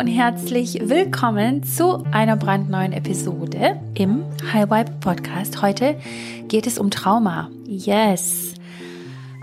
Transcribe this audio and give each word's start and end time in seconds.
und 0.00 0.06
herzlich 0.06 0.78
willkommen 0.80 1.62
zu 1.62 2.06
einer 2.10 2.34
brandneuen 2.34 2.94
Episode 2.94 3.78
im 3.94 4.24
High 4.50 4.70
Vibe 4.70 4.92
Podcast. 4.98 5.60
Heute 5.60 6.00
geht 6.48 6.66
es 6.66 6.78
um 6.78 6.90
Trauma. 6.90 7.50
Yes. 7.66 8.54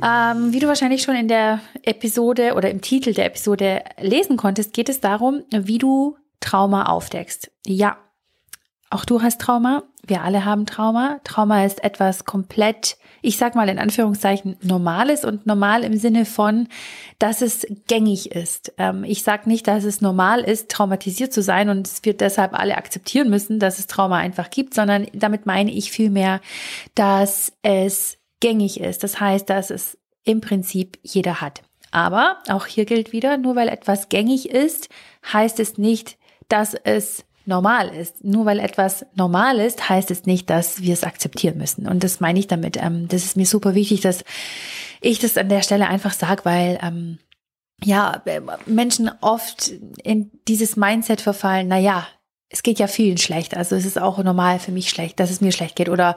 Ähm, 0.04 0.54
wie 0.54 0.60
du 0.60 0.68
wahrscheinlich 0.68 1.04
schon 1.04 1.16
in 1.16 1.28
der 1.28 1.60
Episode 1.84 2.56
oder 2.56 2.72
im 2.72 2.82
Titel 2.82 3.14
der 3.14 3.28
Episode 3.28 3.84
lesen 4.02 4.36
konntest, 4.36 4.74
geht 4.74 4.90
es 4.90 5.00
darum, 5.00 5.44
wie 5.52 5.78
du 5.78 6.18
Trauma 6.40 6.88
aufdeckst. 6.88 7.52
Ja, 7.68 7.98
auch 8.90 9.06
du 9.06 9.22
hast 9.22 9.40
Trauma. 9.40 9.84
Wir 10.08 10.24
alle 10.24 10.46
haben 10.46 10.66
Trauma. 10.66 11.20
Trauma 11.24 11.66
ist 11.66 11.84
etwas 11.84 12.24
komplett, 12.24 12.98
ich 13.22 13.38
sag 13.38 13.56
mal 13.56 13.68
in 13.68 13.78
Anführungszeichen, 13.78 14.56
normales 14.62 15.26
und 15.26 15.46
normal 15.46 15.84
im 15.84 15.98
Sinne 15.98 16.26
von, 16.26 16.70
dass 17.20 17.42
es 17.42 17.68
gängig 17.88 18.32
ist. 18.32 18.74
Ähm, 18.78 19.04
ich 19.04 19.24
sag 19.24 19.48
nicht, 19.48 19.68
dass 19.68 19.84
es 19.84 20.00
normal 20.02 20.42
ist, 20.42 20.70
traumatisiert 20.70 21.34
zu 21.34 21.42
sein 21.42 21.70
und 21.70 21.88
es 21.88 22.06
wird 22.06 22.22
deshalb 22.22 22.58
alle 22.58 22.78
akzeptieren 22.78 23.30
müssen, 23.30 23.60
dass 23.60 23.80
es 23.80 23.88
Trauma 23.88 24.18
einfach 24.18 24.50
gibt, 24.50 24.74
sondern 24.74 25.08
damit 25.14 25.46
meine 25.46 25.72
ich 25.72 25.92
vielmehr, 25.92 26.40
dass 26.96 27.52
es 27.62 28.18
gängig 28.40 28.80
ist. 28.80 29.04
Das 29.04 29.20
heißt, 29.20 29.50
dass 29.50 29.70
es 29.70 29.98
im 30.24 30.42
Prinzip 30.42 31.00
jeder 31.04 31.42
hat. 31.42 31.64
Aber 31.92 32.38
auch 32.50 32.66
hier 32.66 32.86
gilt 32.86 33.12
wieder, 33.12 33.38
nur 33.38 33.56
weil 33.56 33.70
etwas 33.70 34.10
gängig 34.10 34.50
ist, 34.50 34.90
heißt 35.32 35.60
es 35.60 35.78
nicht, 35.78 36.18
dass 36.50 36.74
es 36.74 37.24
normal 37.48 37.90
ist. 37.90 38.24
Nur 38.24 38.46
weil 38.46 38.60
etwas 38.60 39.06
normal 39.16 39.60
ist, 39.60 39.90
heißt 39.90 40.12
es 40.12 40.26
nicht, 40.26 40.50
dass 40.50 40.82
wir 40.82 40.94
es 40.94 41.04
akzeptieren 41.04 41.58
müssen. 41.58 41.88
Und 41.88 42.04
das 42.04 42.20
meine 42.20 42.40
ich 42.40 42.48
damit. 42.48 42.78
Ähm, 42.78 43.08
das 43.08 43.24
ist 43.24 43.38
mir 43.38 43.46
super 43.46 43.76
wichtig, 43.76 44.02
dass 44.02 44.24
ich 45.02 45.20
das 45.20 45.38
an 45.38 45.50
der 45.50 45.62
Stelle 45.62 45.88
einfach 45.88 46.14
sage, 46.14 46.46
weil 46.46 46.80
ähm, 46.82 47.20
ja 47.84 48.22
Menschen 48.66 49.12
oft 49.22 49.72
in 50.04 50.32
dieses 50.48 50.76
Mindset 50.76 51.22
verfallen. 51.22 51.68
Na 51.68 51.78
ja, 51.78 52.08
es 52.50 52.64
geht 52.64 52.80
ja 52.80 52.88
vielen 52.88 53.18
schlecht. 53.18 53.56
Also 53.56 53.76
es 53.76 53.86
ist 53.86 54.00
auch 54.00 54.18
normal 54.24 54.60
für 54.60 54.72
mich 54.72 54.90
schlecht, 54.90 55.20
dass 55.20 55.32
es 55.32 55.42
mir 55.42 55.52
schlecht 55.52 55.76
geht. 55.76 55.90
Oder 55.90 56.16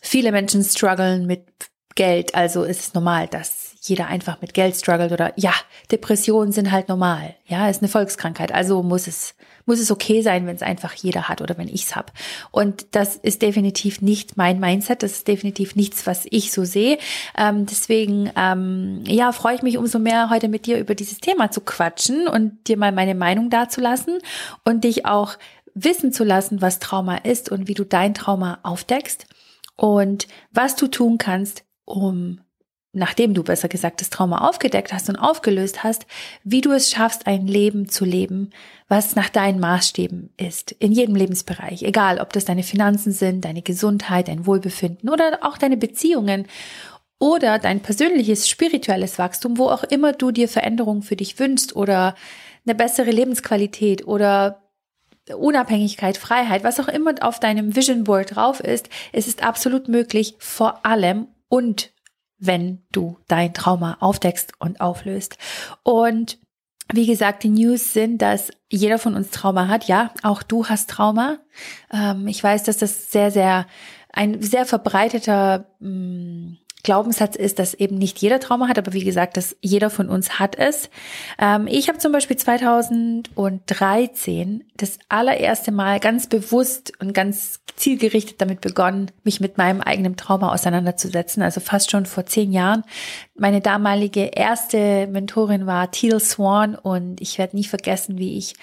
viele 0.00 0.32
Menschen 0.32 0.62
strugglen 0.64 1.26
mit 1.26 1.46
Geld. 1.94 2.34
Also 2.34 2.64
ist 2.64 2.80
es 2.80 2.94
normal, 2.94 3.28
dass 3.28 3.69
jeder 3.80 4.06
einfach 4.06 4.40
mit 4.40 4.54
Geld 4.54 4.76
struggelt 4.76 5.12
oder 5.12 5.32
ja, 5.36 5.52
Depressionen 5.90 6.52
sind 6.52 6.70
halt 6.70 6.88
normal. 6.88 7.34
Ja, 7.46 7.68
ist 7.68 7.82
eine 7.82 7.88
Volkskrankheit. 7.88 8.52
Also 8.52 8.82
muss 8.82 9.06
es 9.06 9.34
muss 9.66 9.78
es 9.78 9.90
okay 9.90 10.20
sein, 10.22 10.46
wenn 10.46 10.56
es 10.56 10.62
einfach 10.62 10.94
jeder 10.94 11.28
hat 11.28 11.40
oder 11.40 11.56
wenn 11.56 11.68
ich 11.68 11.84
es 11.84 11.96
habe. 11.96 12.12
Und 12.50 12.86
das 12.92 13.14
ist 13.16 13.40
definitiv 13.40 14.02
nicht 14.02 14.36
mein 14.36 14.58
Mindset. 14.58 15.02
Das 15.02 15.12
ist 15.12 15.28
definitiv 15.28 15.76
nichts, 15.76 16.06
was 16.06 16.26
ich 16.30 16.50
so 16.50 16.64
sehe. 16.64 16.98
Ähm, 17.38 17.66
deswegen, 17.66 18.32
ähm, 18.36 19.04
ja, 19.06 19.30
freue 19.32 19.54
ich 19.54 19.62
mich 19.62 19.78
umso 19.78 19.98
mehr, 19.98 20.28
heute 20.28 20.48
mit 20.48 20.66
dir 20.66 20.78
über 20.78 20.94
dieses 20.94 21.18
Thema 21.18 21.50
zu 21.50 21.60
quatschen 21.60 22.26
und 22.26 22.66
dir 22.68 22.76
mal 22.76 22.90
meine 22.90 23.14
Meinung 23.14 23.48
dazulassen 23.48 24.18
und 24.64 24.82
dich 24.82 25.06
auch 25.06 25.36
wissen 25.74 26.12
zu 26.12 26.24
lassen, 26.24 26.60
was 26.60 26.80
Trauma 26.80 27.18
ist 27.18 27.50
und 27.50 27.68
wie 27.68 27.74
du 27.74 27.84
dein 27.84 28.14
Trauma 28.14 28.58
aufdeckst 28.64 29.26
und 29.76 30.26
was 30.50 30.74
du 30.74 30.88
tun 30.88 31.16
kannst, 31.16 31.64
um 31.84 32.40
nachdem 32.92 33.34
du 33.34 33.44
besser 33.44 33.68
gesagt 33.68 34.00
das 34.00 34.10
Trauma 34.10 34.48
aufgedeckt 34.48 34.92
hast 34.92 35.08
und 35.08 35.16
aufgelöst 35.16 35.84
hast, 35.84 36.06
wie 36.42 36.60
du 36.60 36.72
es 36.72 36.90
schaffst, 36.90 37.26
ein 37.26 37.46
Leben 37.46 37.88
zu 37.88 38.04
leben, 38.04 38.50
was 38.88 39.14
nach 39.14 39.28
deinen 39.28 39.60
Maßstäben 39.60 40.30
ist, 40.36 40.72
in 40.72 40.90
jedem 40.90 41.14
Lebensbereich, 41.14 41.82
egal 41.82 42.18
ob 42.18 42.32
das 42.32 42.44
deine 42.44 42.64
Finanzen 42.64 43.12
sind, 43.12 43.44
deine 43.44 43.62
Gesundheit, 43.62 44.28
dein 44.28 44.46
Wohlbefinden 44.46 45.08
oder 45.08 45.38
auch 45.42 45.56
deine 45.56 45.76
Beziehungen 45.76 46.46
oder 47.20 47.58
dein 47.58 47.80
persönliches 47.80 48.48
spirituelles 48.48 49.18
Wachstum, 49.18 49.58
wo 49.58 49.68
auch 49.68 49.84
immer 49.84 50.12
du 50.12 50.32
dir 50.32 50.48
Veränderungen 50.48 51.02
für 51.02 51.16
dich 51.16 51.38
wünschst 51.38 51.76
oder 51.76 52.16
eine 52.66 52.74
bessere 52.74 53.10
Lebensqualität 53.10 54.06
oder 54.06 54.62
Unabhängigkeit, 55.36 56.16
Freiheit, 56.16 56.64
was 56.64 56.80
auch 56.80 56.88
immer 56.88 57.14
auf 57.20 57.38
deinem 57.38 57.76
Vision 57.76 58.02
Board 58.02 58.34
drauf 58.34 58.58
ist, 58.58 58.88
es 59.12 59.28
ist 59.28 59.44
absolut 59.44 59.86
möglich, 59.86 60.34
vor 60.38 60.84
allem 60.84 61.28
und 61.48 61.92
wenn 62.40 62.82
du 62.90 63.18
dein 63.28 63.54
Trauma 63.54 63.98
aufdeckst 64.00 64.52
und 64.58 64.80
auflöst. 64.80 65.38
Und 65.82 66.38
wie 66.92 67.06
gesagt, 67.06 67.44
die 67.44 67.50
News 67.50 67.92
sind, 67.92 68.20
dass 68.20 68.50
jeder 68.68 68.98
von 68.98 69.14
uns 69.14 69.30
Trauma 69.30 69.68
hat. 69.68 69.84
Ja, 69.84 70.12
auch 70.22 70.42
du 70.42 70.66
hast 70.66 70.90
Trauma. 70.90 71.38
Ähm, 71.92 72.26
ich 72.26 72.42
weiß, 72.42 72.64
dass 72.64 72.78
das 72.78 73.12
sehr, 73.12 73.30
sehr 73.30 73.66
ein 74.12 74.42
sehr 74.42 74.66
verbreiteter 74.66 75.66
mh, 75.78 75.88
mm, 75.88 76.58
Glaubenssatz 76.82 77.36
ist, 77.36 77.58
dass 77.58 77.74
eben 77.74 77.96
nicht 77.96 78.18
jeder 78.18 78.40
Trauma 78.40 78.68
hat, 78.68 78.78
aber 78.78 78.92
wie 78.92 79.04
gesagt, 79.04 79.36
dass 79.36 79.56
jeder 79.60 79.90
von 79.90 80.08
uns 80.08 80.38
hat 80.38 80.56
es. 80.56 80.88
Ähm, 81.38 81.66
ich 81.66 81.88
habe 81.88 81.98
zum 81.98 82.12
Beispiel 82.12 82.36
2013 82.36 84.64
das 84.76 84.98
allererste 85.08 85.72
Mal 85.72 86.00
ganz 86.00 86.28
bewusst 86.28 86.92
und 87.00 87.12
ganz 87.12 87.60
zielgerichtet 87.76 88.40
damit 88.40 88.60
begonnen, 88.60 89.10
mich 89.24 89.40
mit 89.40 89.58
meinem 89.58 89.80
eigenen 89.80 90.16
Trauma 90.16 90.52
auseinanderzusetzen. 90.52 91.42
Also 91.42 91.60
fast 91.60 91.90
schon 91.90 92.06
vor 92.06 92.26
zehn 92.26 92.52
Jahren. 92.52 92.84
Meine 93.34 93.60
damalige 93.60 94.26
erste 94.26 95.06
Mentorin 95.06 95.66
war 95.66 95.90
Teal 95.90 96.20
Swan 96.20 96.74
und 96.74 97.20
ich 97.20 97.38
werde 97.38 97.56
nie 97.56 97.64
vergessen, 97.64 98.18
wie 98.18 98.38
ich 98.38 98.54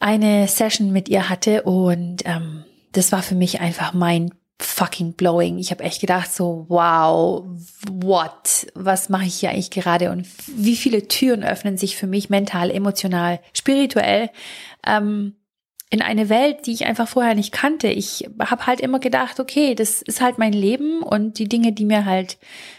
eine 0.00 0.48
Session 0.48 0.92
mit 0.92 1.08
ihr 1.08 1.28
hatte 1.28 1.62
und 1.62 2.26
ähm, 2.26 2.64
das 2.92 3.12
war 3.12 3.22
für 3.22 3.34
mich 3.34 3.60
einfach 3.60 3.92
mein 3.92 4.30
fucking 4.60 5.14
blowing. 5.14 5.58
Ich 5.58 5.70
habe 5.70 5.82
echt 5.82 6.00
gedacht 6.00 6.32
so, 6.32 6.66
wow, 6.68 7.44
what? 7.90 8.66
Was 8.74 9.08
mache 9.08 9.24
ich 9.24 9.34
hier 9.36 9.50
eigentlich 9.50 9.70
gerade? 9.70 10.10
Und 10.10 10.26
wie 10.46 10.76
viele 10.76 11.08
Türen 11.08 11.44
öffnen 11.44 11.76
sich 11.76 11.96
für 11.96 12.06
mich 12.06 12.30
mental, 12.30 12.70
emotional, 12.70 13.40
spirituell 13.52 14.30
ähm, 14.86 15.34
in 15.90 16.02
eine 16.02 16.28
Welt, 16.28 16.66
die 16.66 16.72
ich 16.72 16.86
einfach 16.86 17.08
vorher 17.08 17.34
nicht 17.34 17.52
kannte. 17.52 17.88
Ich 17.88 18.28
habe 18.40 18.66
halt 18.66 18.80
immer 18.80 18.98
gedacht, 18.98 19.38
okay, 19.38 19.74
das 19.74 20.02
ist 20.02 20.20
halt 20.20 20.38
mein 20.38 20.52
Leben 20.52 21.02
und 21.02 21.38
die 21.38 21.48
Dinge, 21.48 21.72
die 21.72 21.84
mir 21.84 22.04
halt 22.04 22.38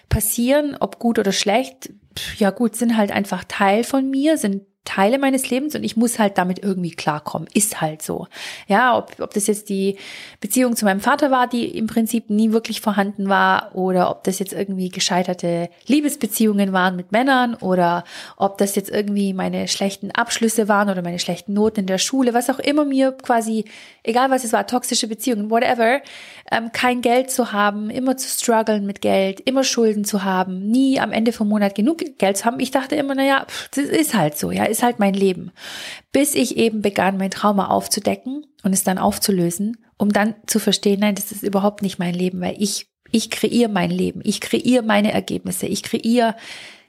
passieren, 0.10 0.76
ob 0.80 1.00
gut 1.00 1.20
oder 1.20 1.32
schlecht, 1.32 1.92
ja 2.38 2.50
gut, 2.50 2.76
sind 2.76 2.98
halt 2.98 3.12
einfach 3.12 3.44
Teil 3.46 3.84
von 3.84 4.10
mir, 4.10 4.38
sind 4.38 4.64
Teile 4.86 5.18
meines 5.18 5.50
Lebens 5.50 5.76
und 5.76 5.84
ich 5.84 5.98
muss 5.98 6.20
halt 6.20 6.38
damit 6.38 6.64
irgendwie 6.64 6.92
klarkommen. 6.92 7.50
Ist 7.54 7.82
halt 7.82 8.02
so. 8.02 8.28
Ja, 8.68 8.98
ob, 8.98 9.20
ob 9.20 9.34
das 9.34 9.48
jetzt 9.48 9.70
die 9.70 9.98
Beziehung 10.40 10.76
zu 10.76 10.86
meinem 10.86 11.02
Vater 11.02 11.32
war, 11.32 11.48
die 11.48 11.66
im 11.78 11.88
Prinzip 11.88 12.30
nie 12.30 12.52
wirklich 12.52 12.82
vorhanden 12.82 13.28
war, 13.28 13.76
oder 13.76 14.10
ob 14.12 14.24
das 14.24 14.40
jetzt 14.40 14.54
irgendwie 14.54 14.90
gescheiterte 14.90 15.70
Liebesbeziehungen 15.88 16.72
waren 16.72 16.96
mit 16.96 17.12
Männern, 17.12 17.56
oder 17.56 18.04
ob 18.38 18.58
das 18.60 18.76
jetzt 18.76 18.92
irgendwie 18.92 19.34
meine 19.34 19.68
schlechten 19.68 20.12
Abschlüsse 20.12 20.68
waren 20.68 20.90
oder 20.90 21.02
meine 21.02 21.20
schlechten 21.20 21.54
Noten 21.54 21.82
in 21.82 21.88
der 21.88 21.98
Schule, 21.98 22.34
was 22.34 22.50
auch 22.50 22.60
immer 22.60 22.86
mir 22.86 23.12
quasi, 23.12 23.66
egal 24.04 24.30
was 24.30 24.44
es 24.44 24.54
war, 24.54 24.68
toxische 24.68 25.08
Beziehungen, 25.08 25.50
whatever, 25.50 26.02
ähm, 26.52 26.72
kein 26.72 27.02
Geld 27.02 27.32
zu 27.32 27.52
haben, 27.52 27.90
immer 27.90 28.18
zu 28.18 28.28
strugglen 28.28 28.86
mit 28.86 29.02
Geld, 29.02 29.40
immer 29.42 29.64
Schulden 29.64 30.06
zu 30.06 30.24
haben, 30.24 30.68
nie 30.70 31.00
am 31.00 31.12
Ende 31.12 31.32
vom 31.32 31.50
Monat 31.50 31.74
genug 31.74 32.04
Geld 32.20 32.38
zu 32.38 32.46
haben. 32.46 32.60
Ich 32.60 32.70
dachte 32.70 32.96
immer, 32.96 33.16
naja, 33.16 33.48
das 33.74 33.86
ist 33.86 34.14
halt 34.14 34.38
so, 34.38 34.52
ja, 34.52 34.66
ist 34.76 34.84
halt 34.84 35.00
mein 35.00 35.14
Leben. 35.14 35.52
Bis 36.12 36.36
ich 36.36 36.58
eben 36.58 36.82
begann, 36.82 37.18
mein 37.18 37.32
Trauma 37.32 37.68
aufzudecken 37.68 38.46
und 38.64 38.74
es 38.74 38.84
dann 38.84 38.98
aufzulösen, 38.98 39.78
um 39.98 40.12
dann 40.12 40.36
zu 40.48 40.60
verstehen, 40.60 41.00
nein, 41.00 41.16
das 41.16 41.32
ist 41.32 41.44
überhaupt 41.44 41.82
nicht 41.82 42.00
mein 42.00 42.14
Leben, 42.14 42.42
weil 42.42 42.56
ich, 42.60 42.88
ich 43.12 43.30
kreiere 43.30 43.70
mein 43.70 43.92
Leben, 43.92 44.22
ich 44.24 44.42
kreiere 44.42 44.84
meine 44.84 45.12
Ergebnisse, 45.12 45.68
ich 45.68 45.84
kreiere 45.84 46.36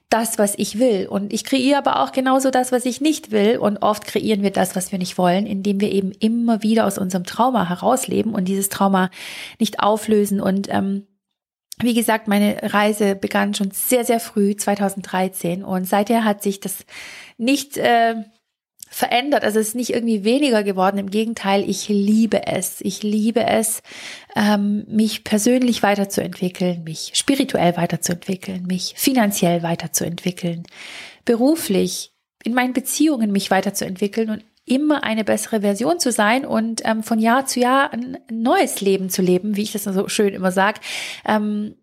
das, 0.09 0.39
was 0.39 0.55
ich 0.57 0.79
will. 0.79 1.07
Und 1.09 1.33
ich 1.33 1.45
kreiere 1.45 1.79
aber 1.79 2.03
auch 2.03 2.13
genauso 2.13 2.51
das, 2.51 2.71
was 2.73 2.85
ich 2.87 3.01
nicht 3.01 3.31
will. 3.33 3.59
Und 3.59 3.79
oft 3.79 4.07
kreieren 4.07 4.43
wir 4.43 4.53
das, 4.53 4.77
was 4.77 4.93
wir 4.93 4.99
nicht 4.99 5.19
wollen, 5.19 5.47
indem 5.47 5.81
wir 5.81 5.91
eben 5.91 6.13
immer 6.13 6.63
wieder 6.63 6.87
aus 6.87 6.99
unserem 6.99 7.25
Trauma 7.25 7.69
herausleben 7.69 8.35
und 8.35 8.47
dieses 8.47 8.69
Trauma 8.69 9.11
nicht 9.59 9.81
auflösen. 9.81 10.41
Und 10.41 10.69
ähm, 10.71 11.07
wie 11.83 11.95
gesagt, 11.95 12.27
meine 12.27 12.59
Reise 12.63 13.15
begann 13.15 13.55
schon 13.55 13.71
sehr, 13.71 14.05
sehr 14.05 14.21
früh, 14.21 14.57
2013. 14.57 15.63
Und 15.63 15.87
seither 15.87 16.25
hat 16.25 16.43
sich 16.43 16.61
das 16.61 16.87
nicht 17.37 17.77
äh, 17.77 18.15
verändert. 18.89 19.45
Also 19.45 19.61
es 19.61 19.69
ist 19.69 19.75
nicht 19.75 19.91
irgendwie 19.91 20.25
weniger 20.25 20.63
geworden. 20.63 20.97
Im 20.97 21.11
Gegenteil, 21.11 21.69
ich 21.69 21.89
liebe 21.89 22.47
es. 22.47 22.81
Ich 22.81 23.03
liebe 23.03 23.45
es, 23.45 23.83
ähm, 24.35 24.87
mich 24.89 25.23
persönlich 25.23 25.83
weiterzuentwickeln, 25.83 26.83
mich 26.85 27.11
spirituell 27.15 27.77
weiterzuentwickeln, 27.77 28.65
mich 28.67 28.95
finanziell 28.97 29.63
weiterzuentwickeln, 29.63 30.63
beruflich 31.27 32.13
in 32.43 32.55
meinen 32.55 32.73
Beziehungen 32.73 33.33
mich 33.33 33.51
weiterzuentwickeln 33.51 34.31
und 34.31 34.45
immer 34.67 35.05
eine 35.05 35.25
bessere 35.25 35.61
Version 35.61 35.99
zu 35.99 36.13
sein 36.13 36.45
und 36.45 36.83
ähm, 36.85 37.03
von 37.03 37.19
Jahr 37.19 37.47
zu 37.47 37.61
Jahr 37.61 37.93
ein 37.93 38.19
neues 38.31 38.81
Leben 38.81 39.09
zu 39.09 39.23
leben, 39.23 39.57
wie 39.57 39.63
ich 39.63 39.73
das 39.73 39.85
so 39.85 40.09
schön 40.09 40.35
immer 40.35 40.53
sage. 40.53 40.81
Ähm, 41.25 41.77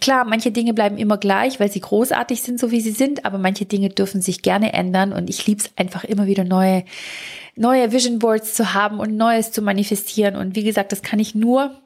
klar, 0.00 0.24
manche 0.24 0.50
Dinge 0.50 0.74
bleiben 0.74 0.98
immer 0.98 1.16
gleich, 1.16 1.60
weil 1.60 1.70
sie 1.70 1.80
großartig 1.80 2.42
sind, 2.42 2.58
so 2.58 2.72
wie 2.72 2.80
sie 2.80 2.90
sind, 2.90 3.24
aber 3.24 3.38
manche 3.38 3.66
Dinge 3.66 3.88
dürfen 3.88 4.20
sich 4.20 4.42
gerne 4.42 4.72
ändern 4.72 5.12
und 5.12 5.30
ich 5.30 5.46
liebe 5.46 5.62
es 5.62 5.70
einfach 5.76 6.04
immer 6.04 6.26
wieder 6.26 6.44
neue, 6.44 6.84
neue 7.54 7.92
Vision 7.92 8.18
Boards 8.18 8.54
zu 8.54 8.74
haben 8.74 8.98
und 8.98 9.16
Neues 9.16 9.52
zu 9.52 9.62
manifestieren. 9.62 10.34
Und 10.34 10.56
wie 10.56 10.64
gesagt, 10.64 10.90
das 10.90 11.02
kann 11.02 11.20
ich 11.20 11.36
nur, 11.36 11.80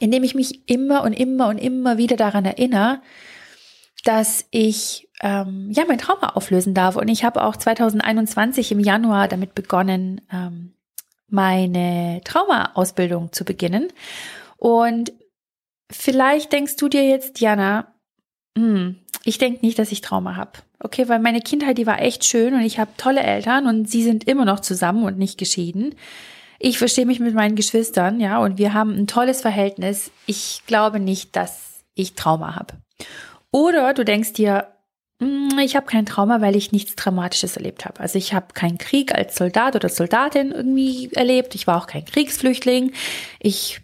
indem 0.00 0.24
ich 0.24 0.34
mich 0.34 0.68
immer 0.68 1.04
und 1.04 1.12
immer 1.12 1.48
und 1.48 1.58
immer 1.58 1.98
wieder 1.98 2.16
daran 2.16 2.44
erinnere, 2.44 3.00
dass 4.04 4.44
ich 4.50 5.05
ähm, 5.20 5.70
ja 5.70 5.84
mein 5.86 5.98
Trauma 5.98 6.30
auflösen 6.30 6.74
darf. 6.74 6.96
Und 6.96 7.08
ich 7.08 7.24
habe 7.24 7.42
auch 7.42 7.56
2021 7.56 8.72
im 8.72 8.80
Januar 8.80 9.28
damit 9.28 9.54
begonnen, 9.54 10.20
ähm, 10.32 10.72
meine 11.28 12.20
Trauma-Ausbildung 12.24 13.32
zu 13.32 13.44
beginnen. 13.44 13.88
Und 14.56 15.12
vielleicht 15.90 16.52
denkst 16.52 16.76
du 16.76 16.88
dir 16.88 17.06
jetzt, 17.06 17.40
Jana, 17.40 17.92
hm, 18.56 18.96
ich 19.24 19.38
denke 19.38 19.64
nicht, 19.64 19.78
dass 19.78 19.92
ich 19.92 20.00
Trauma 20.00 20.36
habe. 20.36 20.52
Okay, 20.78 21.08
weil 21.08 21.18
meine 21.18 21.40
Kindheit, 21.40 21.78
die 21.78 21.86
war 21.86 22.00
echt 22.00 22.24
schön 22.24 22.54
und 22.54 22.60
ich 22.60 22.78
habe 22.78 22.90
tolle 22.96 23.22
Eltern 23.22 23.66
und 23.66 23.90
sie 23.90 24.02
sind 24.02 24.28
immer 24.28 24.44
noch 24.44 24.60
zusammen 24.60 25.04
und 25.04 25.18
nicht 25.18 25.38
geschieden. 25.38 25.94
Ich 26.58 26.78
verstehe 26.78 27.06
mich 27.06 27.20
mit 27.20 27.34
meinen 27.34 27.56
Geschwistern, 27.56 28.20
ja, 28.20 28.38
und 28.38 28.56
wir 28.56 28.72
haben 28.72 28.94
ein 28.94 29.06
tolles 29.06 29.40
Verhältnis. 29.40 30.10
Ich 30.26 30.62
glaube 30.66 31.00
nicht, 31.00 31.36
dass 31.36 31.80
ich 31.94 32.14
Trauma 32.14 32.54
habe. 32.56 32.74
Oder 33.50 33.94
du 33.94 34.04
denkst 34.04 34.34
dir, 34.34 34.68
ich 35.18 35.76
habe 35.76 35.86
kein 35.86 36.04
Trauma, 36.04 36.40
weil 36.40 36.56
ich 36.56 36.72
nichts 36.72 36.94
Dramatisches 36.94 37.56
erlebt 37.56 37.84
habe. 37.84 38.00
Also 38.00 38.18
ich 38.18 38.34
habe 38.34 38.48
keinen 38.52 38.78
Krieg 38.78 39.14
als 39.14 39.36
Soldat 39.36 39.74
oder 39.74 39.88
Soldatin 39.88 40.52
irgendwie 40.52 41.10
erlebt. 41.12 41.54
Ich 41.54 41.66
war 41.66 41.78
auch 41.78 41.86
kein 41.86 42.04
Kriegsflüchtling. 42.04 42.92
Ich 43.40 43.80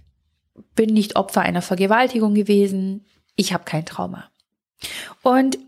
bin 0.75 0.90
nicht 0.93 1.17
Opfer 1.17 1.40
einer 1.40 1.62
Vergewaltigung 1.62 2.34
gewesen. 2.34 3.06
Ich 3.37 3.52
habe 3.52 3.64
kein 3.64 3.87
Trauma. 3.87 4.31
Und 5.23 5.58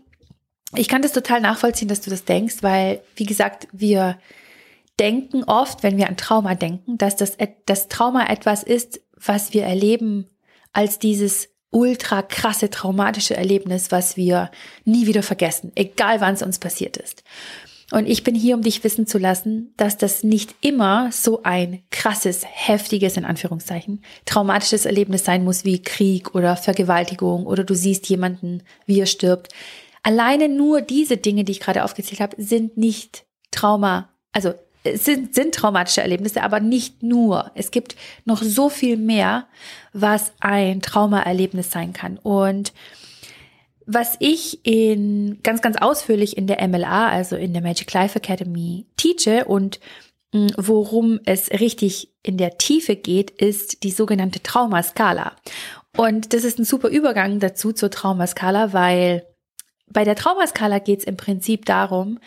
ich 0.75 0.87
kann 0.87 1.01
das 1.01 1.13
total 1.13 1.41
nachvollziehen, 1.41 1.87
dass 1.87 2.01
du 2.01 2.09
das 2.09 2.25
denkst, 2.25 2.57
weil, 2.61 3.01
wie 3.15 3.25
gesagt, 3.25 3.67
wir 3.71 4.19
denken 4.99 5.43
oft, 5.45 5.83
wenn 5.83 5.97
wir 5.97 6.07
an 6.07 6.17
Trauma 6.17 6.55
denken, 6.55 6.97
dass 6.97 7.15
das, 7.15 7.37
das 7.65 7.87
Trauma 7.87 8.27
etwas 8.27 8.63
ist, 8.63 9.01
was 9.15 9.53
wir 9.53 9.63
erleben 9.63 10.29
als 10.73 10.99
dieses 10.99 11.49
ultra 11.75 12.21
krasse 12.21 12.69
traumatische 12.69 13.35
Erlebnis, 13.35 13.91
was 13.91 14.15
wir 14.15 14.49
nie 14.85 15.07
wieder 15.07 15.23
vergessen, 15.23 15.73
egal 15.75 16.21
wann 16.21 16.33
es 16.33 16.41
uns 16.41 16.57
passiert 16.57 16.95
ist. 16.95 17.23
Und 17.91 18.07
ich 18.07 18.23
bin 18.23 18.33
hier, 18.33 18.55
um 18.55 18.61
dich 18.61 18.83
wissen 18.83 19.05
zu 19.05 19.17
lassen, 19.17 19.73
dass 19.75 19.97
das 19.97 20.23
nicht 20.23 20.55
immer 20.61 21.11
so 21.11 21.43
ein 21.43 21.83
krasses, 21.91 22.43
heftiges, 22.45 23.17
in 23.17 23.25
Anführungszeichen, 23.25 24.03
traumatisches 24.25 24.85
Erlebnis 24.85 25.25
sein 25.25 25.43
muss 25.43 25.65
wie 25.65 25.81
Krieg 25.81 26.33
oder 26.33 26.55
Vergewaltigung 26.55 27.45
oder 27.45 27.65
du 27.65 27.75
siehst 27.75 28.07
jemanden, 28.07 28.63
wie 28.85 29.01
er 29.01 29.05
stirbt. 29.05 29.53
Alleine 30.01 30.47
nur 30.47 30.81
diese 30.81 31.17
Dinge, 31.17 31.43
die 31.43 31.51
ich 31.51 31.59
gerade 31.59 31.83
aufgezählt 31.83 32.21
habe, 32.21 32.41
sind 32.41 32.77
nicht 32.77 33.25
Trauma, 33.51 34.09
also 34.31 34.53
sind, 34.93 35.33
sind 35.33 35.55
traumatische 35.55 36.01
Erlebnisse, 36.01 36.43
aber 36.43 36.59
nicht 36.59 37.03
nur. 37.03 37.51
Es 37.55 37.71
gibt 37.71 37.95
noch 38.25 38.41
so 38.41 38.69
viel 38.69 38.97
mehr, 38.97 39.47
was 39.93 40.31
ein 40.39 40.81
Traumaerlebnis 40.81 41.71
sein 41.71 41.93
kann. 41.93 42.17
Und 42.17 42.73
was 43.85 44.15
ich 44.19 44.65
in 44.65 45.39
ganz, 45.43 45.61
ganz 45.61 45.77
ausführlich 45.77 46.37
in 46.37 46.47
der 46.47 46.65
MLA, 46.67 47.09
also 47.09 47.35
in 47.35 47.53
der 47.53 47.61
Magic 47.61 47.91
Life 47.93 48.17
Academy, 48.17 48.85
teache 48.97 49.45
und 49.45 49.79
mm, 50.33 50.47
worum 50.57 51.19
es 51.25 51.51
richtig 51.51 52.09
in 52.23 52.37
der 52.37 52.57
Tiefe 52.57 52.95
geht, 52.95 53.29
ist 53.29 53.83
die 53.83 53.91
sogenannte 53.91 54.41
Traumaskala. 54.41 55.33
Und 55.95 56.33
das 56.33 56.43
ist 56.43 56.59
ein 56.59 56.65
super 56.65 56.89
Übergang 56.89 57.39
dazu 57.39 57.71
zur 57.71 57.91
Traumaskala, 57.91 58.73
weil 58.73 59.25
bei 59.87 60.03
der 60.03 60.15
Traumaskala 60.15 60.79
geht 60.79 60.99
es 60.99 61.05
im 61.05 61.15
Prinzip 61.15 61.65
darum, 61.65 62.19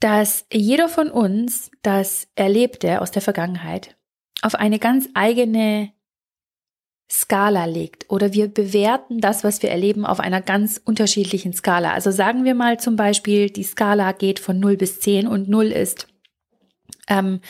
dass 0.00 0.46
jeder 0.52 0.88
von 0.88 1.10
uns 1.10 1.70
das 1.82 2.28
Erlebte 2.34 3.00
aus 3.00 3.10
der 3.10 3.22
Vergangenheit 3.22 3.96
auf 4.42 4.54
eine 4.54 4.78
ganz 4.78 5.08
eigene 5.14 5.92
Skala 7.10 7.64
legt 7.64 8.10
oder 8.10 8.34
wir 8.34 8.48
bewerten 8.48 9.20
das, 9.20 9.42
was 9.42 9.62
wir 9.62 9.70
erleben, 9.70 10.04
auf 10.04 10.20
einer 10.20 10.42
ganz 10.42 10.80
unterschiedlichen 10.84 11.54
Skala. 11.54 11.92
Also 11.92 12.10
sagen 12.10 12.44
wir 12.44 12.54
mal 12.54 12.78
zum 12.78 12.96
Beispiel, 12.96 13.48
die 13.48 13.62
Skala 13.62 14.12
geht 14.12 14.38
von 14.38 14.60
0 14.60 14.76
bis 14.76 15.00
10 15.00 15.26
und 15.26 15.48
0 15.48 15.66
ist, 15.66 16.06
ähm, 17.08 17.40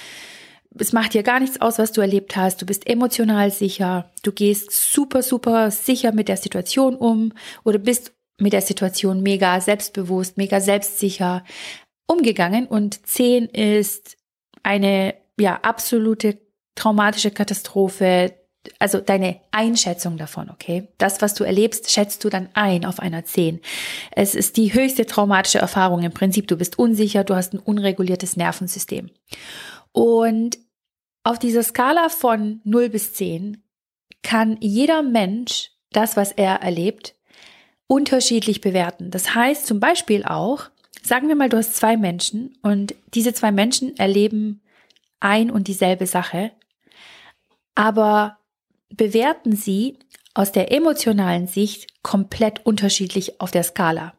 es 0.78 0.92
macht 0.92 1.14
dir 1.14 1.24
gar 1.24 1.40
nichts 1.40 1.60
aus, 1.60 1.78
was 1.78 1.90
du 1.90 2.00
erlebt 2.00 2.36
hast, 2.36 2.62
du 2.62 2.66
bist 2.66 2.88
emotional 2.88 3.50
sicher, 3.50 4.12
du 4.22 4.30
gehst 4.30 4.70
super, 4.70 5.22
super 5.22 5.72
sicher 5.72 6.12
mit 6.12 6.28
der 6.28 6.36
Situation 6.36 6.94
um 6.94 7.32
oder 7.64 7.78
bist 7.78 8.12
mit 8.38 8.52
der 8.52 8.62
Situation 8.62 9.22
mega 9.22 9.60
selbstbewusst, 9.60 10.36
mega 10.36 10.60
selbstsicher 10.60 11.42
umgegangen 12.08 12.66
und 12.66 13.06
10 13.06 13.46
ist 13.46 14.16
eine 14.64 15.14
ja 15.38 15.60
absolute 15.62 16.38
traumatische 16.74 17.30
Katastrophe, 17.30 18.34
also 18.78 19.00
deine 19.00 19.40
Einschätzung 19.50 20.16
davon, 20.16 20.50
okay? 20.50 20.88
Das, 20.98 21.22
was 21.22 21.34
du 21.34 21.44
erlebst, 21.44 21.90
schätzt 21.90 22.24
du 22.24 22.28
dann 22.28 22.48
ein 22.54 22.84
auf 22.84 22.98
einer 22.98 23.24
10. 23.24 23.60
Es 24.10 24.34
ist 24.34 24.56
die 24.56 24.72
höchste 24.74 25.06
traumatische 25.06 25.58
Erfahrung 25.58 26.02
im 26.02 26.12
Prinzip. 26.12 26.48
Du 26.48 26.56
bist 26.56 26.78
unsicher, 26.78 27.24
du 27.24 27.34
hast 27.34 27.54
ein 27.54 27.60
unreguliertes 27.60 28.36
Nervensystem. 28.36 29.10
Und 29.92 30.58
auf 31.24 31.38
dieser 31.38 31.62
Skala 31.62 32.08
von 32.08 32.60
0 32.64 32.90
bis 32.90 33.14
10 33.14 33.62
kann 34.22 34.56
jeder 34.60 35.02
Mensch 35.02 35.70
das, 35.92 36.16
was 36.16 36.32
er 36.32 36.56
erlebt, 36.56 37.14
unterschiedlich 37.86 38.60
bewerten. 38.60 39.10
Das 39.10 39.34
heißt 39.34 39.66
zum 39.66 39.80
Beispiel 39.80 40.24
auch, 40.24 40.70
sagen 41.02 41.28
wir 41.28 41.36
mal, 41.36 41.48
du 41.48 41.56
hast 41.56 41.76
zwei 41.76 41.96
Menschen 41.96 42.56
und 42.62 42.94
diese 43.14 43.32
zwei 43.32 43.52
Menschen 43.52 43.96
erleben 43.96 44.60
ein 45.20 45.50
und 45.50 45.68
dieselbe 45.68 46.06
Sache, 46.06 46.52
aber 47.74 48.38
bewerten 48.90 49.54
sie 49.54 49.98
aus 50.34 50.52
der 50.52 50.72
emotionalen 50.72 51.46
Sicht 51.46 52.02
komplett 52.02 52.64
unterschiedlich 52.64 53.40
auf 53.40 53.50
der 53.50 53.64
Skala. 53.64 54.14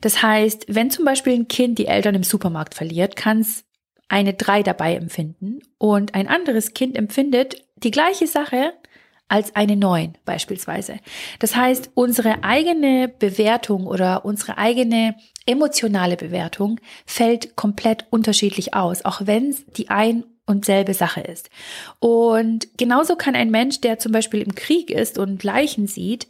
Das 0.00 0.22
heißt, 0.22 0.66
wenn 0.68 0.90
zum 0.90 1.04
Beispiel 1.04 1.34
ein 1.34 1.48
Kind 1.48 1.78
die 1.78 1.86
Eltern 1.86 2.14
im 2.14 2.24
Supermarkt 2.24 2.74
verliert, 2.74 3.16
kann 3.16 3.40
es 3.40 3.64
eine 4.08 4.34
3 4.34 4.62
dabei 4.62 4.96
empfinden 4.96 5.60
und 5.78 6.14
ein 6.14 6.28
anderes 6.28 6.74
Kind 6.74 6.96
empfindet 6.96 7.64
die 7.76 7.90
gleiche 7.90 8.26
Sache 8.26 8.74
als 9.28 9.56
eine 9.56 9.76
9 9.76 10.18
beispielsweise. 10.24 10.98
Das 11.38 11.56
heißt, 11.56 11.90
unsere 11.94 12.44
eigene 12.44 13.08
Bewertung 13.08 13.86
oder 13.86 14.24
unsere 14.24 14.58
eigene 14.58 15.16
emotionale 15.46 16.16
Bewertung 16.16 16.80
fällt 17.06 17.56
komplett 17.56 18.06
unterschiedlich 18.10 18.74
aus, 18.74 19.04
auch 19.04 19.22
wenn 19.24 19.50
es 19.50 19.64
die 19.66 19.90
ein 19.90 20.24
und 20.46 20.64
selbe 20.64 20.94
Sache 20.94 21.20
ist. 21.20 21.50
Und 22.00 22.68
genauso 22.76 23.16
kann 23.16 23.34
ein 23.34 23.50
Mensch, 23.50 23.80
der 23.80 23.98
zum 23.98 24.12
Beispiel 24.12 24.42
im 24.42 24.54
Krieg 24.54 24.90
ist 24.90 25.18
und 25.18 25.42
Leichen 25.42 25.86
sieht, 25.86 26.28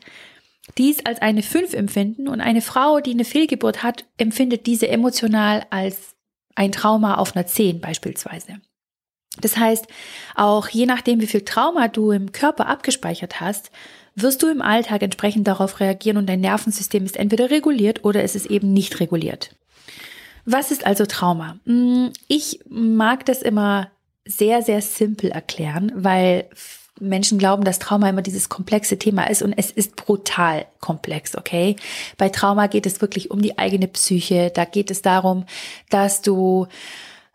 dies 0.79 1.05
als 1.05 1.21
eine 1.21 1.43
5 1.43 1.75
empfinden 1.75 2.29
und 2.29 2.41
eine 2.41 2.63
Frau, 2.63 3.01
die 3.01 3.13
eine 3.13 3.25
Fehlgeburt 3.25 3.83
hat, 3.83 4.05
empfindet 4.17 4.67
diese 4.67 4.89
emotional 4.89 5.67
als 5.71 6.15
ein 6.55 6.73
Trauma 6.73 7.17
auf 7.17 7.37
einer 7.37 7.47
10 7.47 7.81
beispielsweise. 7.81 8.61
Das 9.41 9.57
heißt, 9.57 9.87
auch 10.37 10.69
je 10.69 10.87
nachdem, 10.87 11.21
wie 11.21 11.27
viel 11.27 11.45
Trauma 11.45 11.89
du 11.89 12.13
im 12.13 12.33
Körper 12.33 12.69
abgespeichert 12.69 13.41
hast, 13.41 13.71
wirst 14.15 14.43
du 14.43 14.49
im 14.49 14.63
Alltag 14.63 15.03
entsprechend 15.03 15.47
darauf 15.49 15.81
reagieren 15.81 16.17
und 16.17 16.27
dein 16.27 16.41
Nervensystem 16.41 17.05
ist 17.05 17.17
entweder 17.17 17.51
reguliert 17.51 18.05
oder 18.05 18.23
es 18.23 18.35
ist 18.35 18.47
eben 18.47 18.73
nicht 18.73 19.01
reguliert. 19.01 19.55
Was 20.45 20.71
ist 20.71 20.87
also 20.87 21.07
Trauma? 21.07 21.59
Hm, 21.65 22.13
ich 22.29 22.61
mag 22.69 23.25
das 23.27 23.43
immer 23.43 23.91
sehr, 24.27 24.63
sehr 24.63 24.83
simpel 24.83 25.31
erklären, 25.31 25.93
weil 25.95 26.49
Menschen 27.01 27.39
glauben, 27.39 27.65
dass 27.65 27.79
Trauma 27.79 28.09
immer 28.09 28.23
dieses 28.23 28.49
komplexe 28.49 28.99
Thema 28.99 29.25
ist 29.25 29.43
und 29.43 29.53
es 29.53 29.71
ist 29.71 29.97
brutal 29.97 30.67
komplex, 30.81 31.37
okay? 31.37 31.77
Bei 32.17 32.29
Trauma 32.29 32.69
geht 32.69 32.87
es 32.87 33.01
wirklich 33.01 33.31
um 33.31 33.43
die 33.43 33.59
eigene 33.59 33.89
Psyche. 33.89 34.53
Da 34.55 34.65
geht 34.65 34.91
es 34.91 35.03
darum, 35.03 35.45
dass 35.91 36.23
du 36.23 36.69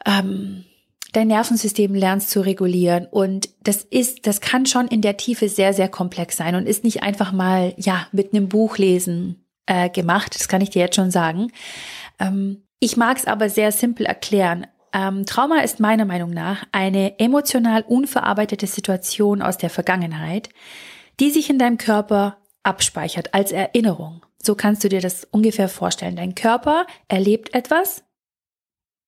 ähm, 0.06 0.64
dein 1.12 1.28
Nervensystem 1.28 1.94
lernst 1.94 2.30
zu 2.30 2.42
regulieren. 2.42 3.08
Und 3.10 3.50
das 3.64 3.84
ist, 3.84 4.28
das 4.28 4.42
kann 4.42 4.66
schon 4.66 4.88
in 4.88 5.02
der 5.02 5.18
Tiefe 5.18 5.50
sehr, 5.50 5.74
sehr 5.74 5.90
komplex 5.90 6.38
sein 6.38 6.56
und 6.56 6.68
ist 6.68 6.84
nicht 6.84 7.04
einfach 7.04 7.32
mal, 7.32 7.74
ja, 7.78 8.08
mit 8.12 8.34
einem 8.34 8.50
Buch 8.50 8.78
lesen 8.78 9.46
äh, 9.66 9.90
gemacht. 9.90 10.36
Das 10.36 10.48
kann 10.48 10.62
ich 10.62 10.70
dir 10.70 10.82
jetzt 10.82 10.96
schon 10.96 11.12
sagen. 11.12 11.52
Ähm, 12.20 12.64
ich 12.80 12.98
mag 12.98 13.18
es 13.18 13.26
aber 13.26 13.50
sehr 13.50 13.72
simpel 13.72 14.06
erklären. 14.06 14.68
Ähm, 14.94 15.26
Trauma 15.26 15.60
ist 15.60 15.80
meiner 15.80 16.06
Meinung 16.06 16.32
nach 16.32 16.66
eine 16.72 17.20
emotional 17.20 17.84
unverarbeitete 17.84 18.68
Situation 18.68 19.42
aus 19.42 19.58
der 19.58 19.70
Vergangenheit, 19.70 20.50
die 21.20 21.30
sich 21.30 21.50
in 21.50 21.60
deinem 21.60 21.78
Körper 21.78 22.38
abspeichert 22.64 23.34
als 23.34 23.52
Erinnerung. 23.52 24.26
So 24.42 24.56
kannst 24.56 24.84
du 24.84 24.90
dir 24.90 25.02
das 25.02 25.26
ungefähr 25.26 25.70
vorstellen. 25.70 26.16
Dein 26.16 26.34
Körper 26.34 26.86
erlebt 27.08 27.54
etwas, 27.54 28.04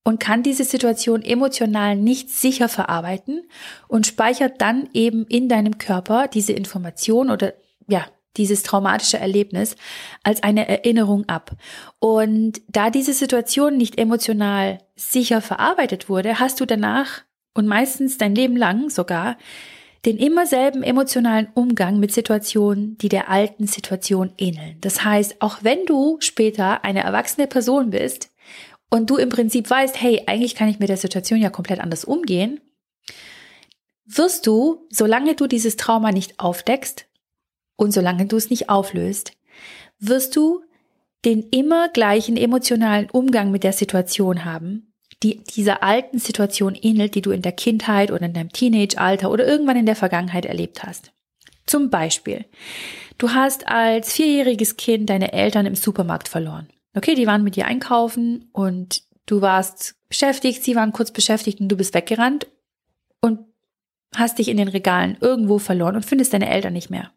und 0.04 0.20
kann 0.20 0.44
diese 0.44 0.64
Situation 0.64 1.22
emotional 1.22 1.96
nicht 1.96 2.30
sicher 2.30 2.70
verarbeiten 2.70 3.44
und 3.88 4.08
speichert 4.08 4.62
dann 4.62 4.90
eben 4.94 5.26
in 5.28 5.48
deinem 5.48 5.78
Körper 5.78 6.28
diese 6.28 6.54
Information 6.54 7.30
oder 7.30 7.54
ja, 7.88 8.06
dieses 8.38 8.64
traumatische 8.64 9.20
Erlebnis 9.20 9.76
als 10.24 10.42
eine 10.44 10.68
Erinnerung 10.68 11.28
ab. 11.28 11.52
Und 12.00 12.62
da 12.68 12.90
diese 12.90 13.14
Situation 13.14 13.78
nicht 13.78 14.00
emotional 14.00 14.80
sicher 14.96 15.42
verarbeitet 15.42 16.10
wurde, 16.10 16.40
hast 16.40 16.60
du 16.60 16.66
danach 16.66 17.24
und 17.54 17.68
meistens 17.68 18.18
dein 18.18 18.34
Leben 18.34 18.56
lang 18.56 18.90
sogar 18.90 19.38
den 20.06 20.18
immer 20.18 20.48
selben 20.48 20.82
emotionalen 20.82 21.50
Umgang 21.54 22.00
mit 22.00 22.12
Situationen, 22.12 22.98
die 22.98 23.10
der 23.10 23.30
alten 23.30 23.68
Situation 23.68 24.34
ähneln. 24.40 24.78
Das 24.82 25.04
heißt, 25.04 25.42
auch 25.42 25.60
wenn 25.62 25.86
du 25.86 26.18
später 26.22 26.84
eine 26.84 27.04
erwachsene 27.04 27.46
Person 27.46 27.92
bist 27.92 28.31
und 28.92 29.10
du 29.10 29.18
im 29.18 29.30
Prinzip 29.30 29.70
weißt, 29.70 30.00
hey, 30.00 30.22
eigentlich 30.28 30.54
kann 30.54 30.68
ich 30.68 30.78
mit 30.78 30.90
der 30.90 30.98
Situation 30.98 31.42
ja 31.42 31.50
komplett 31.50 31.80
anders 31.80 32.06
umgehen, 32.06 32.60
wirst 34.06 34.46
du, 34.46 34.86
solange 34.92 35.36
du 35.36 35.48
dieses 35.48 35.78
Trauma 35.78 36.12
nicht 36.12 36.40
aufdeckst 36.40 37.08
und 37.78 37.92
solange 37.92 38.28
du 38.28 38.36
es 38.36 38.50
nicht 38.50 38.70
auflöst, 38.70 39.32
wirst 39.98 40.36
du 40.36 40.62
den 41.24 41.44
immer 41.50 41.90
gleichen 41.90 42.36
emotionalen 42.36 43.10
Umgang 43.10 43.52
mit 43.52 43.64
der 43.64 43.74
Situation 43.74 44.44
haben, 44.44 44.94
die 45.24 45.44
dieser 45.44 45.84
alten 45.84 46.20
Situation 46.20 46.76
ähnelt, 46.76 47.16
die 47.16 47.22
du 47.22 47.32
in 47.32 47.44
der 47.44 47.52
Kindheit 47.52 48.12
oder 48.12 48.26
in 48.26 48.34
deinem 48.34 48.52
Teenage-Alter 48.52 49.32
oder 49.32 49.48
irgendwann 49.48 49.78
in 49.78 49.86
der 49.86 49.96
Vergangenheit 49.96 50.46
erlebt 50.46 50.84
hast. 50.84 51.14
Zum 51.66 51.90
Beispiel, 51.90 52.46
du 53.18 53.30
hast 53.30 53.68
als 53.68 54.12
vierjähriges 54.14 54.78
Kind 54.78 55.10
deine 55.10 55.32
Eltern 55.32 55.68
im 55.68 55.76
Supermarkt 55.76 56.28
verloren. 56.28 56.68
Okay, 56.96 57.16
die 57.16 57.28
waren 57.28 57.44
mit 57.44 57.56
dir 57.56 57.66
einkaufen 57.66 58.50
und 58.52 59.04
du 59.26 59.42
warst 59.42 59.96
beschäftigt, 60.10 60.64
sie 60.64 60.76
waren 60.76 60.92
kurz 60.92 61.12
beschäftigt 61.12 61.60
und 61.60 61.70
du 61.70 61.78
bist 61.78 61.94
weggerannt 61.94 62.48
und 63.22 63.40
hast 64.16 64.40
dich 64.40 64.50
in 64.50 64.58
den 64.58 64.68
Regalen 64.68 65.18
irgendwo 65.22 65.58
verloren 65.58 65.96
und 65.96 66.06
findest 66.06 66.34
deine 66.34 66.50
Eltern 66.50 66.74
nicht 66.74 66.90
mehr. 66.90 67.12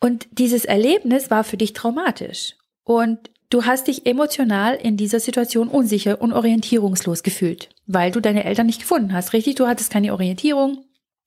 Und 0.00 0.26
dieses 0.32 0.64
Erlebnis 0.64 1.30
war 1.30 1.44
für 1.44 1.56
dich 1.56 1.72
traumatisch. 1.72 2.56
Und 2.84 3.30
Du 3.50 3.64
hast 3.66 3.88
dich 3.88 4.06
emotional 4.06 4.76
in 4.76 4.96
dieser 4.96 5.18
Situation 5.18 5.66
unsicher 5.66 6.22
und 6.22 6.32
orientierungslos 6.32 7.24
gefühlt, 7.24 7.68
weil 7.86 8.12
du 8.12 8.20
deine 8.20 8.44
Eltern 8.44 8.66
nicht 8.66 8.78
gefunden 8.78 9.12
hast. 9.12 9.32
Richtig, 9.32 9.56
du 9.56 9.66
hattest 9.66 9.90
keine 9.90 10.12
Orientierung. 10.12 10.84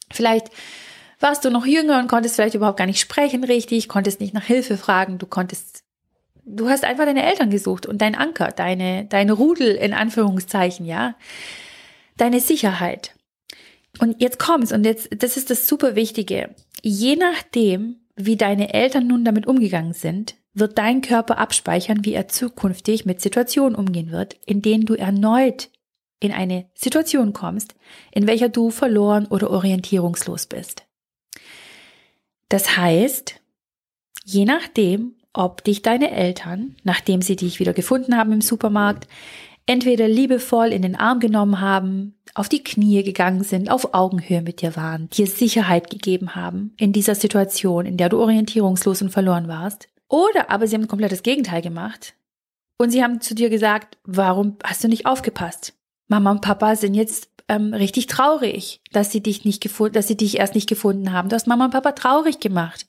Vielleicht 0.10 0.48
warst 1.20 1.44
du 1.44 1.50
noch 1.50 1.66
jünger 1.66 2.00
und 2.00 2.08
konntest 2.08 2.36
vielleicht 2.36 2.56
überhaupt 2.56 2.78
gar 2.78 2.86
nicht 2.86 3.02
sprechen 3.02 3.44
richtig, 3.44 3.90
konntest 3.90 4.22
nicht 4.22 4.34
nach 4.34 4.46
Hilfe 4.46 4.78
fragen, 4.78 5.18
du 5.18 5.25
konntest, 5.25 5.83
du 6.46 6.70
hast 6.70 6.84
einfach 6.84 7.06
deine 7.06 7.24
Eltern 7.24 7.50
gesucht 7.50 7.86
und 7.86 8.02
dein 8.02 8.16
Anker, 8.16 8.50
deine, 8.52 9.06
deine 9.06 9.34
Rudel 9.34 9.76
in 9.76 9.94
Anführungszeichen, 9.94 10.86
ja, 10.86 11.16
deine 12.18 12.40
Sicherheit. 12.40 13.16
Und 14.00 14.22
jetzt 14.22 14.40
kommt's 14.40 14.72
und 14.72 14.86
jetzt, 14.86 15.10
das 15.18 15.38
ist 15.38 15.50
das 15.50 15.68
super 15.68 15.96
Wichtige. 15.96 16.56
Je 16.82 17.16
nachdem, 17.16 17.98
wie 18.16 18.36
deine 18.36 18.74
Eltern 18.74 19.08
nun 19.08 19.24
damit 19.24 19.48
umgegangen 19.48 19.94
sind, 19.94 20.36
wird 20.54 20.78
dein 20.78 21.02
Körper 21.02 21.38
abspeichern, 21.38 22.06
wie 22.06 22.14
er 22.14 22.28
zukünftig 22.28 23.06
mit 23.06 23.22
Situationen 23.22 23.76
umgehen 23.76 24.12
wird, 24.12 24.36
in 24.46 24.62
denen 24.62 24.86
du 24.86 24.96
erneut 24.96 25.70
in 26.20 26.32
eine 26.32 26.70
Situation 26.74 27.34
kommst, 27.34 27.76
in 28.12 28.28
welcher 28.28 28.50
du 28.50 28.70
verloren 28.70 29.26
oder 29.28 29.50
orientierungslos 29.50 30.46
bist. 30.46 30.84
Das 32.50 32.78
heißt, 32.78 33.42
je 34.24 34.46
nachdem, 34.46 35.16
ob 35.34 35.63
dich 35.63 35.82
deine 35.82 36.12
Eltern, 36.12 36.75
nachdem 36.84 37.22
sie 37.22 37.36
dich 37.36 37.60
wieder 37.60 37.74
gefunden 37.74 38.16
haben 38.18 38.32
im 38.32 38.42
Supermarkt, 38.42 39.08
entweder 39.66 40.08
liebevoll 40.08 40.68
in 40.68 40.82
den 40.82 40.96
Arm 40.96 41.20
genommen 41.20 41.60
haben, 41.60 42.16
auf 42.36 42.50
die 42.50 42.63
Knie 42.63 43.04
gegangen 43.04 43.44
sind, 43.44 43.70
auf 43.70 43.94
Augenhöhe 43.94 44.42
mit 44.42 44.62
dir 44.62 44.75
waren, 44.75 45.10
dir 45.10 45.28
Sicherheit 45.28 45.90
gegeben 45.90 46.36
haben 46.36 46.74
in 46.78 46.94
dieser 46.94 47.16
Situation, 47.16 47.86
in 47.86 47.98
der 47.98 48.10
du 48.10 48.20
orientierungslos 48.20 49.02
und 49.02 49.10
verloren 49.10 49.48
warst, 49.48 49.88
oder 50.08 50.50
aber 50.50 50.68
sie 50.68 50.75
haben 50.75 50.84
ein 50.84 50.88
komplettes 50.88 51.24
Gegenteil 51.24 51.62
gemacht. 51.62 52.13
Und 52.78 52.92
sie 52.92 53.04
haben 53.04 53.22
zu 53.22 53.34
dir 53.36 53.50
gesagt, 53.50 53.98
warum 54.04 54.58
hast 54.63 54.84
du 54.84 54.88
nicht 54.88 55.06
aufgepasst? 55.06 55.74
Mama 56.08 56.32
und 56.32 56.42
Papa 56.42 56.75
sind 56.75 56.96
jetzt 56.96 57.30
ähm, 57.48 57.74
richtig 57.74 58.08
traurig, 58.08 58.82
dass 58.92 59.12
sie 59.12 59.22
dich 59.22 59.46
nicht 59.46 59.62
gefunden, 59.62 59.94
dass 59.94 60.08
sie 60.08 60.18
dich 60.18 60.38
erst 60.38 60.56
nicht 60.56 60.68
gefunden 60.68 61.13
haben. 61.13 61.30
Du 61.30 61.36
hast 61.36 61.48
Mama 61.48 61.66
und 61.66 61.72
Papa 61.72 61.94
traurig 61.94 62.40
gemacht. 62.40 62.86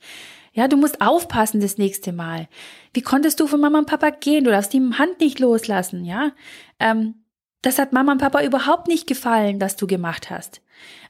Ja, 0.54 0.68
du 0.68 0.76
musst 0.76 1.00
aufpassen 1.00 1.60
das 1.60 1.78
nächste 1.78 2.12
Mal. 2.12 2.48
Wie 2.92 3.02
konntest 3.02 3.40
du 3.40 3.46
von 3.46 3.60
Mama 3.60 3.80
und 3.80 3.86
Papa 3.86 4.10
gehen? 4.10 4.44
Du 4.44 4.50
darfst 4.50 4.72
die 4.72 4.80
Hand 4.80 5.20
nicht 5.20 5.40
loslassen, 5.40 6.04
ja? 6.04 6.32
Ähm, 6.78 7.16
das 7.60 7.78
hat 7.78 7.92
Mama 7.92 8.12
und 8.12 8.18
Papa 8.18 8.42
überhaupt 8.42 8.86
nicht 8.88 9.06
gefallen, 9.06 9.60
was 9.60 9.76
du 9.76 9.86
gemacht 9.86 10.30
hast. 10.30 10.62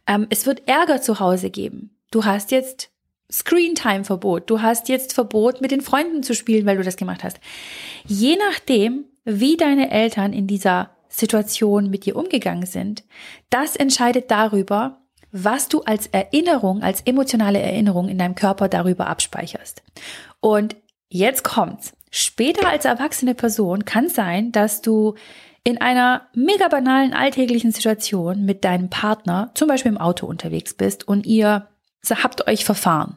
Ähm, 0.06 0.26
es 0.30 0.46
wird 0.46 0.66
Ärger 0.66 1.02
zu 1.02 1.20
Hause 1.20 1.50
geben. 1.50 1.94
Du 2.10 2.24
hast 2.24 2.52
jetzt 2.52 2.90
Screentime-Verbot. 3.30 4.48
Du 4.48 4.62
hast 4.62 4.88
jetzt 4.88 5.12
Verbot, 5.12 5.60
mit 5.60 5.70
den 5.70 5.80
Freunden 5.82 6.22
zu 6.22 6.34
spielen, 6.34 6.64
weil 6.64 6.76
du 6.76 6.82
das 6.82 6.96
gemacht 6.96 7.24
hast. 7.24 7.38
Je 8.06 8.36
nachdem, 8.36 9.04
wie 9.24 9.56
deine 9.56 9.90
Eltern 9.90 10.32
in 10.32 10.46
dieser 10.46 10.90
Situation 11.08 11.90
mit 11.90 12.06
dir 12.06 12.16
umgegangen 12.16 12.66
sind, 12.66 13.04
das 13.50 13.76
entscheidet 13.76 14.30
darüber, 14.30 15.03
was 15.36 15.68
du 15.68 15.82
als 15.82 16.06
Erinnerung, 16.06 16.82
als 16.84 17.00
emotionale 17.00 17.60
Erinnerung 17.60 18.08
in 18.08 18.18
deinem 18.18 18.36
Körper 18.36 18.68
darüber 18.68 19.08
abspeicherst. 19.08 19.82
Und 20.38 20.76
jetzt 21.08 21.42
kommt's. 21.42 21.92
Später 22.12 22.68
als 22.68 22.84
erwachsene 22.84 23.34
Person 23.34 23.84
kann 23.84 24.04
es 24.04 24.14
sein, 24.14 24.52
dass 24.52 24.80
du 24.80 25.16
in 25.64 25.80
einer 25.80 26.28
mega 26.34 26.68
banalen 26.68 27.14
alltäglichen 27.14 27.72
Situation 27.72 28.44
mit 28.44 28.64
deinem 28.64 28.90
Partner, 28.90 29.50
zum 29.54 29.66
Beispiel 29.66 29.90
im 29.90 29.98
Auto 29.98 30.24
unterwegs 30.24 30.72
bist 30.72 31.08
und 31.08 31.26
ihr 31.26 31.68
habt 32.08 32.46
euch 32.46 32.64
verfahren. 32.64 33.16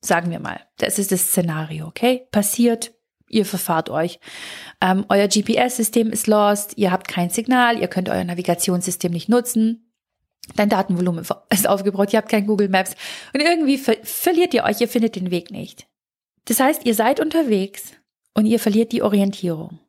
Sagen 0.00 0.30
wir 0.30 0.40
mal, 0.40 0.60
das 0.78 0.98
ist 0.98 1.12
das 1.12 1.20
Szenario, 1.20 1.86
okay? 1.86 2.28
Passiert, 2.30 2.94
ihr 3.28 3.44
verfahrt 3.44 3.90
euch. 3.90 4.20
Ähm, 4.80 5.04
euer 5.10 5.28
GPS-System 5.28 6.12
ist 6.12 6.28
lost, 6.28 6.78
ihr 6.78 6.92
habt 6.92 7.08
kein 7.08 7.28
Signal, 7.28 7.78
ihr 7.78 7.88
könnt 7.88 8.08
euer 8.08 8.24
Navigationssystem 8.24 9.12
nicht 9.12 9.28
nutzen. 9.28 9.85
Dein 10.54 10.68
Datenvolumen 10.68 11.26
ist 11.50 11.68
aufgebraucht, 11.68 12.12
ihr 12.12 12.18
habt 12.18 12.28
kein 12.28 12.46
Google 12.46 12.68
Maps 12.68 12.94
und 13.34 13.40
irgendwie 13.40 13.78
ver 13.78 13.96
verliert 14.02 14.54
ihr 14.54 14.64
euch, 14.64 14.80
ihr 14.80 14.88
findet 14.88 15.16
den 15.16 15.30
Weg 15.30 15.50
nicht. 15.50 15.86
Das 16.44 16.60
heißt, 16.60 16.86
ihr 16.86 16.94
seid 16.94 17.18
unterwegs 17.18 17.92
und 18.34 18.46
ihr 18.46 18.60
verliert 18.60 18.92
die 18.92 19.02
Orientierung. 19.02 19.80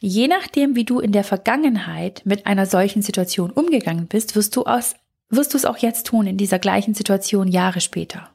Je 0.00 0.28
nachdem, 0.28 0.76
wie 0.76 0.84
du 0.84 1.00
in 1.00 1.12
der 1.12 1.24
Vergangenheit 1.24 2.22
mit 2.24 2.46
einer 2.46 2.66
solchen 2.66 3.02
Situation 3.02 3.50
umgegangen 3.50 4.06
bist, 4.06 4.36
wirst 4.36 4.54
du 4.54 4.64
aus 4.64 4.94
wirst 5.30 5.54
du 5.54 5.56
es 5.56 5.64
auch 5.64 5.78
jetzt 5.78 6.06
tun 6.06 6.26
in 6.26 6.36
dieser 6.36 6.58
gleichen 6.58 6.94
Situation 6.94 7.48
Jahre 7.48 7.80
später. 7.80 8.30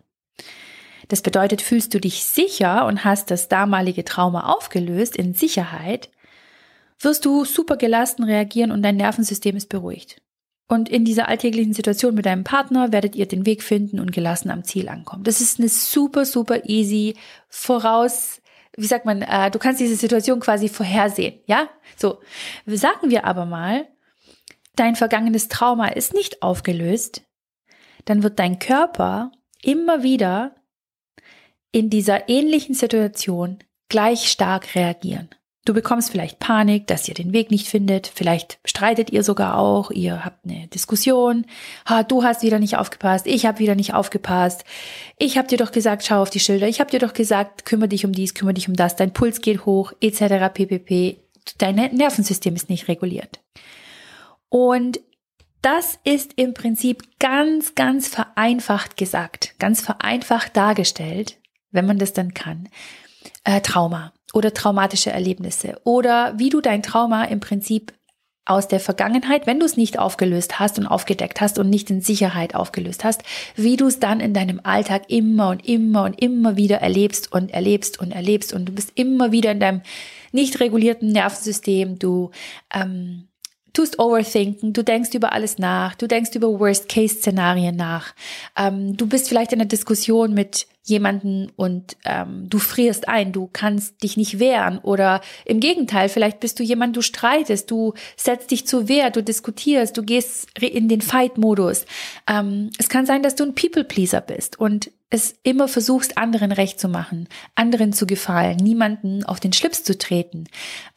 Das 1.08 1.22
bedeutet, 1.22 1.62
fühlst 1.62 1.94
du 1.94 2.00
dich 2.00 2.24
sicher 2.24 2.86
und 2.86 3.04
hast 3.04 3.32
das 3.32 3.48
damalige 3.48 4.04
Trauma 4.04 4.54
aufgelöst 4.54 5.16
in 5.16 5.34
Sicherheit, 5.34 6.10
wirst 7.00 7.26
du 7.26 7.46
super 7.46 7.78
gelassen 7.78 8.24
reagieren 8.24 8.72
und 8.72 8.84
dein 8.84 8.98
Nervensystem 8.98 9.56
ist 9.56 9.70
beruhigt. 9.70 10.22
Und 10.72 10.88
in 10.88 11.04
dieser 11.04 11.28
alltäglichen 11.28 11.74
Situation 11.74 12.14
mit 12.14 12.28
deinem 12.28 12.44
Partner 12.44 12.92
werdet 12.92 13.16
ihr 13.16 13.28
den 13.28 13.48
Weg 13.48 13.64
finden 13.64 14.00
und 14.00 14.12
gelassen 14.12 14.52
am 14.52 14.64
Ziel 14.64 14.88
ankommen. 14.88 15.24
Das 15.24 15.42
ist 15.42 15.60
eine 15.60 15.68
super, 15.68 16.26
super 16.26 16.70
easy 16.70 17.16
voraus, 17.50 18.40
wie 18.78 18.86
sagt 18.86 19.04
man, 19.04 19.24
äh, 19.24 19.50
du 19.50 19.58
kannst 19.58 19.82
diese 19.82 19.96
Situation 19.96 20.40
quasi 20.40 20.70
vorhersehen, 20.70 21.40
ja? 21.48 21.70
So, 21.98 22.22
sagen 22.68 23.10
wir 23.10 23.26
aber 23.26 23.46
mal, 23.46 23.88
dein 24.76 24.96
vergangenes 24.96 25.48
Trauma 25.48 25.88
ist 25.88 26.14
nicht 26.14 26.44
aufgelöst, 26.44 27.24
dann 28.06 28.22
wird 28.22 28.38
dein 28.38 28.60
Körper 28.60 29.32
immer 29.64 30.04
wieder 30.04 30.56
in 31.72 31.90
dieser 31.90 32.30
ähnlichen 32.30 32.76
Situation 32.76 33.58
gleich 33.90 34.30
stark 34.30 34.76
reagieren. 34.76 35.30
Du 35.70 35.76
bekommst 35.76 36.10
vielleicht 36.10 36.40
Panik, 36.40 36.88
dass 36.88 37.08
ihr 37.08 37.14
den 37.14 37.32
Weg 37.32 37.52
nicht 37.52 37.68
findet. 37.68 38.08
Vielleicht 38.08 38.58
streitet 38.66 39.12
ihr 39.12 39.24
sogar 39.24 39.56
auch. 39.56 39.92
Ihr 39.92 40.26
habt 40.26 40.44
eine 40.44 40.66
Diskussion. 40.66 41.46
Ha, 41.88 42.02
du 42.02 42.24
hast 42.24 42.42
wieder 42.42 42.58
nicht 42.58 42.76
aufgepasst. 42.78 43.28
Ich 43.28 43.46
habe 43.46 43.60
wieder 43.60 43.76
nicht 43.76 43.94
aufgepasst. 43.94 44.64
Ich 45.20 45.38
habe 45.38 45.48
dir 45.48 45.60
doch 45.60 45.72
gesagt, 45.72 46.04
schau 46.04 46.24
auf 46.24 46.32
die 46.32 46.40
Schilder. 46.40 46.68
Ich 46.68 46.80
habe 46.80 46.90
dir 46.90 46.98
doch 46.98 47.14
gesagt, 47.14 47.66
kümmere 47.66 47.90
dich 47.90 48.04
um 48.04 48.14
dies, 48.14 48.34
kümmere 48.34 48.56
dich 48.56 48.68
um 48.68 48.76
das. 48.76 48.96
Dein 48.96 49.14
Puls 49.14 49.42
geht 49.42 49.68
hoch, 49.68 49.94
etc. 50.02 50.52
ppp. 50.52 51.20
Dein 51.60 51.76
Nervensystem 51.76 52.56
ist 52.56 52.72
nicht 52.72 52.88
reguliert. 52.88 53.40
Und 54.50 55.00
das 55.62 56.00
ist 56.04 56.34
im 56.36 56.56
Prinzip 56.56 57.04
ganz, 57.20 57.76
ganz 57.76 58.08
vereinfacht 58.08 58.98
gesagt, 58.98 59.54
ganz 59.60 59.82
vereinfacht 59.82 60.58
dargestellt, 60.58 61.38
wenn 61.70 61.86
man 61.86 62.00
das 62.00 62.14
dann 62.14 62.34
kann, 62.34 62.70
äh, 63.44 63.62
Trauma 63.62 64.14
oder 64.34 64.54
traumatische 64.54 65.12
Erlebnisse 65.12 65.80
oder 65.84 66.34
wie 66.38 66.50
du 66.50 66.62
dein 66.62 66.84
Trauma 66.84 67.26
im 67.26 67.40
Prinzip 67.40 67.94
aus 68.50 68.68
der 68.68 68.80
Vergangenheit, 68.80 69.46
wenn 69.46 69.60
du 69.60 69.66
es 69.66 69.78
nicht 69.78 70.00
aufgelöst 70.00 70.60
hast 70.60 70.80
und 70.80 70.88
aufgedeckt 70.88 71.40
hast 71.40 71.60
und 71.60 71.70
nicht 71.70 71.92
in 71.92 72.02
Sicherheit 72.02 72.56
aufgelöst 72.56 73.04
hast, 73.04 73.22
wie 73.56 73.78
du 73.78 73.86
es 73.86 74.00
dann 74.00 74.20
in 74.20 74.34
deinem 74.34 74.60
Alltag 74.64 75.04
immer 75.08 75.50
und 75.50 75.68
immer 75.70 76.04
und 76.04 76.20
immer 76.20 76.58
wieder 76.58 76.78
erlebst 76.78 77.32
und 77.32 77.52
erlebst 77.52 78.00
und 78.00 78.12
erlebst 78.12 78.52
und 78.52 78.66
du 78.66 78.74
bist 78.74 78.92
immer 78.96 79.32
wieder 79.32 79.52
in 79.52 79.60
deinem 79.60 79.82
nicht 80.32 80.60
regulierten 80.60 81.12
Nervensystem, 81.12 82.00
du 82.00 82.32
ähm, 82.74 83.28
tust 83.74 84.00
overthinken, 84.00 84.74
du 84.74 84.84
denkst 84.84 85.14
über 85.14 85.32
alles 85.32 85.60
nach, 85.60 85.94
du 85.94 86.08
denkst 86.08 86.32
über 86.34 86.60
Worst-Case-Szenarien 86.60 87.76
nach, 87.76 88.16
ähm, 88.58 88.98
du 88.98 89.06
bist 89.06 89.30
vielleicht 89.30 89.54
in 89.54 89.62
einer 89.62 89.68
Diskussion 89.68 90.34
mit 90.34 90.68
jemanden 90.90 91.52
und 91.56 91.98
ähm, 92.06 92.48
du 92.50 92.60
frierst 92.60 93.08
ein, 93.08 93.32
du 93.32 93.50
kannst 93.52 94.04
dich 94.04 94.18
nicht 94.18 94.40
wehren 94.40 94.80
oder 94.80 95.22
im 95.46 95.60
Gegenteil, 95.60 96.10
vielleicht 96.10 96.40
bist 96.40 96.60
du 96.60 96.64
jemand, 96.64 96.96
du 96.96 97.02
streitest, 97.02 97.72
du 97.72 97.94
setzt 98.18 98.52
dich 98.52 98.68
zur 98.68 98.88
Wehr, 98.88 99.12
du 99.12 99.24
diskutierst, 99.24 99.96
du 99.98 100.04
gehst 100.04 100.50
in 100.60 100.90
den 100.90 101.02
Fight-Modus. 101.02 101.86
Ähm, 102.28 102.72
es 102.78 102.90
kann 102.90 103.06
sein, 103.06 103.24
dass 103.24 103.36
du 103.36 103.44
ein 103.46 103.56
People-Pleaser 103.56 104.22
bist 104.22 104.60
und 104.60 104.92
es 105.10 105.36
immer 105.44 105.68
versuchst, 105.68 106.18
anderen 106.18 106.52
recht 106.52 106.80
zu 106.80 106.88
machen, 106.88 107.28
anderen 107.56 107.94
zu 107.94 108.06
gefallen, 108.06 108.58
niemanden 108.58 109.24
auf 109.24 109.40
den 109.40 109.54
Schlips 109.54 109.84
zu 109.84 109.98
treten. 109.98 110.46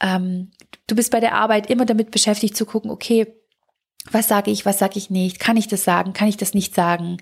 Ähm, 0.00 0.50
du 0.86 0.94
bist 0.94 1.10
bei 1.10 1.20
der 1.20 1.34
Arbeit 1.34 1.70
immer 1.70 1.86
damit 1.86 2.10
beschäftigt 2.10 2.56
zu 2.56 2.66
gucken, 2.66 2.90
okay, 2.90 3.34
was 4.10 4.28
sage 4.28 4.50
ich, 4.50 4.66
was 4.66 4.78
sage 4.78 4.98
ich 4.98 5.10
nicht, 5.10 5.38
kann 5.38 5.56
ich 5.56 5.68
das 5.68 5.84
sagen, 5.84 6.12
kann 6.12 6.28
ich 6.28 6.36
das 6.36 6.54
nicht 6.54 6.74
sagen. 6.74 7.18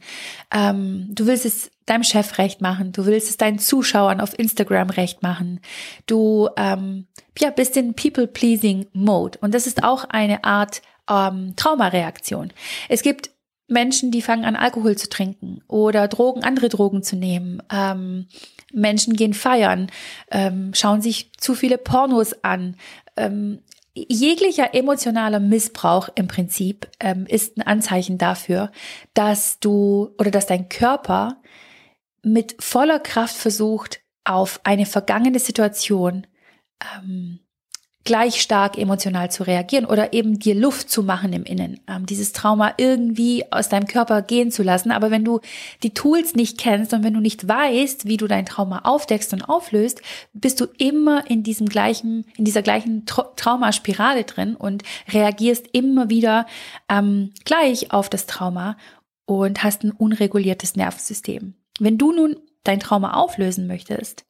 Ähm, 0.53 1.09
du 1.11 1.27
willst 1.27 1.45
es 1.45 1.71
deinem 1.87 2.05
Chef 2.05 2.39
recht 2.39 2.61
machen, 2.61 2.93
du 2.93 3.07
willst 3.07 3.29
es 3.29 3.37
deinen 3.37 3.59
Zuschauern 3.59 4.21
auf 4.21 4.39
Instagram 4.39 4.91
recht 4.91 5.23
machen. 5.23 5.61
Du 6.07 6.49
ähm, 6.57 7.07
ja, 7.39 7.51
bist 7.51 7.77
in 7.77 7.95
People-Pleasing-Mode 7.95 9.39
und 9.41 9.55
das 9.55 9.67
ist 9.67 9.85
auch 9.85 10.05
eine 10.05 10.45
Art 10.45 10.83
ähm, 11.09 11.55
Traumareaktion. 11.57 12.53
Es 12.89 13.03
gibt 13.03 13.31
Menschen, 13.71 14.11
die 14.11 14.23
fangen 14.23 14.45
an, 14.45 14.57
Alkohol 14.57 14.97
zu 14.97 15.09
trinken 15.09 15.63
oder 15.69 16.09
Drogen, 16.09 16.43
andere 16.43 16.69
Drogen 16.69 17.03
zu 17.03 17.17
nehmen. 17.17 17.63
Ähm, 17.73 18.27
Menschen 18.73 19.15
gehen 19.15 19.35
feiern, 19.35 19.91
ähm, 20.31 20.73
schauen 20.75 21.01
sich 21.01 21.33
zu 21.39 21.55
viele 21.55 21.79
Pornos 21.79 22.45
an. 22.45 22.77
Ähm, 23.17 23.61
jeglicher 23.95 24.75
emotionaler 24.75 25.41
Missbrauch 25.41 26.09
im 26.15 26.29
Prinzip 26.29 26.89
ähm, 27.01 27.27
ist 27.27 27.57
ein 27.57 27.63
Anzeichen 27.63 28.19
dafür, 28.19 28.71
dass 29.15 29.59
du 29.61 30.15
oder 30.19 30.31
dass 30.31 30.47
dein 30.47 30.69
Körper 30.69 31.41
mit 32.23 32.57
voller 32.63 33.01
Kraft 33.01 33.37
versucht, 33.37 34.01
auf 34.25 34.61
eine 34.65 34.87
vergangene 34.87 35.39
Situation 35.39 36.27
ähm, 36.81 37.41
gleich 38.05 38.41
stark 38.41 38.79
emotional 38.79 39.31
zu 39.31 39.43
reagieren 39.43 39.85
oder 39.85 40.13
eben 40.13 40.39
dir 40.39 40.55
Luft 40.55 40.89
zu 40.89 41.03
machen 41.03 41.33
im 41.33 41.45
Innen, 41.45 41.81
ähm, 41.87 42.07
dieses 42.07 42.33
Trauma 42.33 42.73
irgendwie 42.79 43.45
aus 43.53 43.69
deinem 43.69 43.87
Körper 43.87 44.23
gehen 44.23 44.51
zu 44.51 44.63
lassen. 44.63 44.91
Aber 44.91 45.11
wenn 45.11 45.25
du 45.25 45.41
die 45.83 45.93
Tools 45.93 46.35
nicht 46.35 46.59
kennst 46.59 46.95
und 46.95 47.05
wenn 47.05 47.15
du 47.15 47.21
nicht 47.21 47.47
weißt, 47.47 48.07
wie 48.07 48.17
du 48.17 48.27
dein 48.27 48.47
Trauma 48.47 48.81
aufdeckst 48.85 49.33
und 49.35 49.43
auflöst, 49.43 50.01
bist 50.33 50.61
du 50.61 50.67
immer 50.79 51.29
in 51.31 51.43
diesem 51.43 51.69
gleichen, 51.69 52.25
in 52.37 52.45
dieser 52.45 52.63
gleichen 52.63 53.05
Tra 53.05 53.31
Traumaspirale 53.37 54.25
drin 54.25 54.57
und 54.57 54.83
reagierst 55.13 55.67
immer 55.73 56.09
wieder 56.09 56.47
ähm, 56.89 57.33
gleich 57.45 57.93
auf 57.93 58.09
das 58.09 58.27
Trauma 58.27 58.77
und 59.27 59.63
hast 59.63 59.85
ein 59.85 59.93
unreguliertes 59.93 60.75
Nervensystem. 60.75 61.55
Wenn 61.79 61.99
du 61.99 62.13
nun 62.13 62.37
dein 62.65 62.81
Trauma 62.81 63.13
auflösen 63.15 63.67
möchtest, 63.67 64.25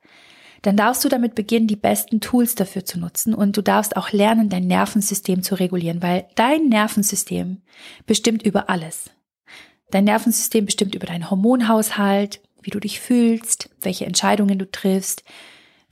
dann 0.63 0.77
darfst 0.77 1.05
du 1.05 1.09
damit 1.09 1.35
beginnen, 1.35 1.67
die 1.67 1.77
besten 1.77 2.21
Tools 2.21 2.55
dafür 2.55 2.85
zu 2.85 2.99
nutzen 2.99 3.35
und 3.35 3.57
du 3.57 3.63
darfst 3.63 3.97
auch 3.97 4.13
lernen, 4.13 4.49
dein 4.49 4.67
Nervensystem 4.67 5.43
zu 5.43 5.55
regulieren, 5.55 6.03
weil 6.03 6.27
dein 6.35 6.69
Nervensystem 6.69 7.63
bestimmt 8.07 8.43
über 8.43 8.69
alles. 8.69 9.11
Dein 9.91 10.05
Nervensystem 10.05 10.67
bestimmt 10.67 10.95
über 10.95 11.07
deinen 11.07 11.31
Hormonhaushalt, 11.31 12.41
wie 12.63 12.71
du 12.71 12.79
dich 12.79 13.01
fühlst, 13.01 13.71
welche 13.81 14.07
Entscheidungen 14.07 14.59
du 14.59 14.71
triffst, 14.71 15.25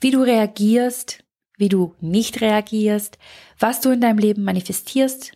wie 0.00 0.10
du 0.10 0.20
reagierst, 0.20 1.25
wie 1.56 1.68
du 1.68 1.94
nicht 2.00 2.40
reagierst, 2.40 3.18
was 3.58 3.80
du 3.80 3.90
in 3.90 4.00
deinem 4.00 4.18
Leben 4.18 4.44
manifestierst, 4.44 5.32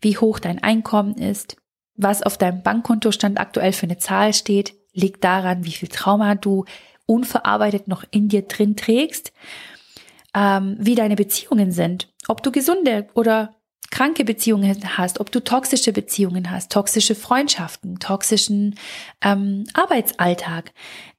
wie 0.00 0.18
hoch 0.18 0.38
dein 0.38 0.62
Einkommen 0.62 1.14
ist, 1.14 1.56
was 1.96 2.22
auf 2.22 2.36
deinem 2.36 2.62
Bankkontostand 2.62 3.38
aktuell 3.38 3.72
für 3.72 3.86
eine 3.86 3.98
Zahl 3.98 4.34
steht, 4.34 4.74
liegt 4.92 5.24
daran, 5.24 5.64
wie 5.64 5.72
viel 5.72 5.88
Trauma 5.88 6.34
du 6.34 6.64
unverarbeitet 7.06 7.88
noch 7.88 8.04
in 8.10 8.28
dir 8.28 8.42
drin 8.42 8.76
trägst, 8.76 9.32
ähm, 10.34 10.76
wie 10.78 10.94
deine 10.94 11.16
Beziehungen 11.16 11.72
sind, 11.72 12.12
ob 12.28 12.42
du 12.42 12.50
gesunde 12.50 13.06
oder 13.14 13.54
kranke 13.90 14.24
Beziehungen 14.24 14.96
hast, 14.96 15.20
ob 15.20 15.30
du 15.30 15.42
toxische 15.42 15.92
Beziehungen 15.92 16.50
hast, 16.50 16.72
toxische 16.72 17.14
Freundschaften, 17.14 18.00
toxischen 18.00 18.76
ähm, 19.22 19.64
Arbeitsalltag. 19.72 20.72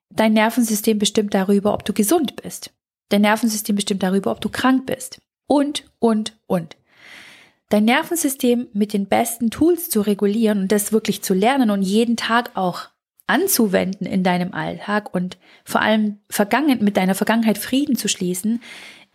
Dein 0.09 0.33
Nervensystem 0.33 0.99
bestimmt 0.99 1.33
darüber, 1.33 1.73
ob 1.73 1.85
du 1.85 1.93
gesund 1.93 2.35
bist. 2.35 2.73
Dein 3.09 3.21
Nervensystem 3.21 3.75
bestimmt 3.75 4.03
darüber, 4.03 4.31
ob 4.31 4.41
du 4.41 4.49
krank 4.49 4.85
bist. 4.85 5.19
Und, 5.47 5.85
und, 5.99 6.37
und. 6.47 6.75
Dein 7.69 7.85
Nervensystem 7.85 8.67
mit 8.73 8.93
den 8.93 9.07
besten 9.07 9.49
Tools 9.51 9.89
zu 9.89 10.01
regulieren 10.01 10.61
und 10.61 10.71
das 10.71 10.91
wirklich 10.91 11.23
zu 11.23 11.33
lernen 11.33 11.69
und 11.69 11.81
jeden 11.81 12.17
Tag 12.17 12.51
auch 12.55 12.89
anzuwenden 13.27 14.05
in 14.05 14.23
deinem 14.23 14.53
Alltag 14.53 15.13
und 15.13 15.37
vor 15.63 15.81
allem 15.81 16.19
vergangen, 16.29 16.83
mit 16.83 16.97
deiner 16.97 17.15
Vergangenheit 17.15 17.57
Frieden 17.57 17.95
zu 17.95 18.07
schließen, 18.07 18.61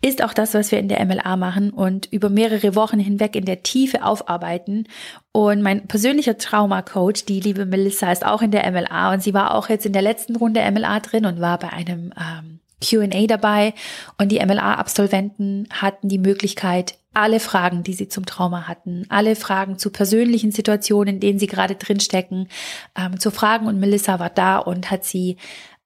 ist 0.03 0.23
auch 0.23 0.33
das, 0.33 0.53
was 0.55 0.71
wir 0.71 0.79
in 0.79 0.87
der 0.87 1.05
MLA 1.05 1.37
machen 1.37 1.69
und 1.69 2.07
über 2.11 2.29
mehrere 2.29 2.75
Wochen 2.75 2.99
hinweg 2.99 3.35
in 3.35 3.45
der 3.45 3.61
Tiefe 3.61 4.03
aufarbeiten. 4.03 4.87
Und 5.31 5.61
mein 5.61 5.87
persönlicher 5.87 6.37
Trauma-Coach, 6.37 7.25
die 7.25 7.39
liebe 7.39 7.65
Melissa, 7.65 8.11
ist 8.11 8.25
auch 8.25 8.41
in 8.41 8.51
der 8.51 8.69
MLA 8.71 9.13
und 9.13 9.21
sie 9.21 9.33
war 9.33 9.53
auch 9.53 9.69
jetzt 9.69 9.85
in 9.85 9.93
der 9.93 10.01
letzten 10.01 10.35
Runde 10.35 10.69
MLA 10.71 10.99
drin 11.01 11.25
und 11.25 11.39
war 11.39 11.59
bei 11.59 11.69
einem 11.69 12.11
ähm, 12.17 12.59
QA 12.83 13.27
dabei. 13.27 13.73
Und 14.17 14.31
die 14.31 14.43
MLA-Absolventen 14.43 15.67
hatten 15.69 16.09
die 16.09 16.17
Möglichkeit, 16.17 16.95
alle 17.13 17.39
Fragen, 17.39 17.83
die 17.83 17.93
sie 17.93 18.07
zum 18.07 18.25
Trauma 18.25 18.67
hatten, 18.67 19.05
alle 19.09 19.35
Fragen 19.35 19.77
zu 19.77 19.89
persönlichen 19.89 20.51
Situationen, 20.51 21.15
in 21.15 21.19
denen 21.19 21.39
sie 21.39 21.47
gerade 21.47 21.75
drinstecken, 21.75 22.47
ähm, 22.95 23.19
zu 23.19 23.31
fragen. 23.31 23.67
Und 23.67 23.79
Melissa 23.79 24.19
war 24.19 24.29
da 24.29 24.57
und 24.57 24.91
hat 24.91 25.03
sie 25.03 25.37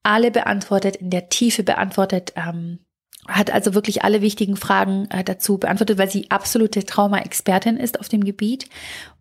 alle 0.04 0.30
beantwortet, 0.30 0.98
in 0.98 1.10
der 1.10 1.30
Tiefe 1.30 1.64
beantwortet, 1.64 2.34
ähm, 2.36 2.80
hat 3.28 3.50
also 3.50 3.74
wirklich 3.74 4.04
alle 4.04 4.22
wichtigen 4.22 4.56
Fragen 4.56 5.10
äh, 5.10 5.24
dazu 5.24 5.58
beantwortet, 5.58 5.98
weil 5.98 6.12
sie 6.12 6.30
absolute 6.30 6.86
Trauma-Expertin 6.86 7.78
ist 7.78 8.00
auf 8.00 8.08
dem 8.08 8.24
Gebiet 8.24 8.70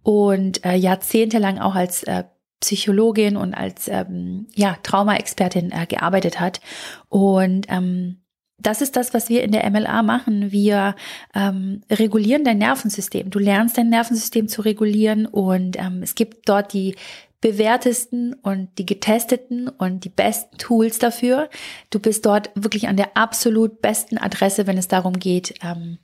und 0.03 0.65
äh, 0.65 0.75
jahrzehntelang 0.75 1.59
auch 1.59 1.75
als 1.75 2.03
äh, 2.03 2.25
Psychologin 2.61 3.37
und 3.37 3.55
als 3.55 3.89
ähm, 3.89 4.47
ja, 4.55 4.77
Trauma-Expertin 4.83 5.73
äh, 5.73 5.87
gearbeitet 5.87 6.39
hat. 6.39 6.61
Und 7.09 7.67
ähm, 7.71 8.24
das 8.67 8.81
ist 8.81 8.97
das, 8.97 9.15
was 9.15 9.29
wir 9.29 9.43
in 9.43 9.53
der 9.53 9.69
MLA 9.71 10.03
machen. 10.03 10.51
Wir 10.51 10.97
ähm, 11.35 11.83
regulieren 11.91 12.45
dein 12.45 12.59
Nervensystem. 12.59 13.31
Du 13.31 13.39
lernst 13.39 13.79
dein 13.79 13.91
Nervensystem 13.91 14.49
zu 14.49 14.63
regulieren 14.63 15.27
und 15.27 15.79
ähm, 15.79 16.03
es 16.03 16.15
gibt 16.15 16.49
dort 16.49 16.73
die 16.73 16.97
bewährtesten 17.41 18.33
und 18.33 18.71
die 18.79 18.87
getesteten 18.87 19.69
und 19.69 20.05
die 20.05 20.09
besten 20.09 20.57
Tools 20.57 20.99
dafür. 20.99 21.51
Du 21.91 21.99
bist 21.99 22.25
dort 22.25 22.51
wirklich 22.55 22.89
an 22.89 22.97
der 22.97 23.19
absolut 23.19 23.83
besten 23.83 24.17
Adresse, 24.17 24.67
wenn 24.67 24.79
es 24.79 24.89
darum 24.89 25.19
geht, 25.19 25.55
ähm, 25.63 25.99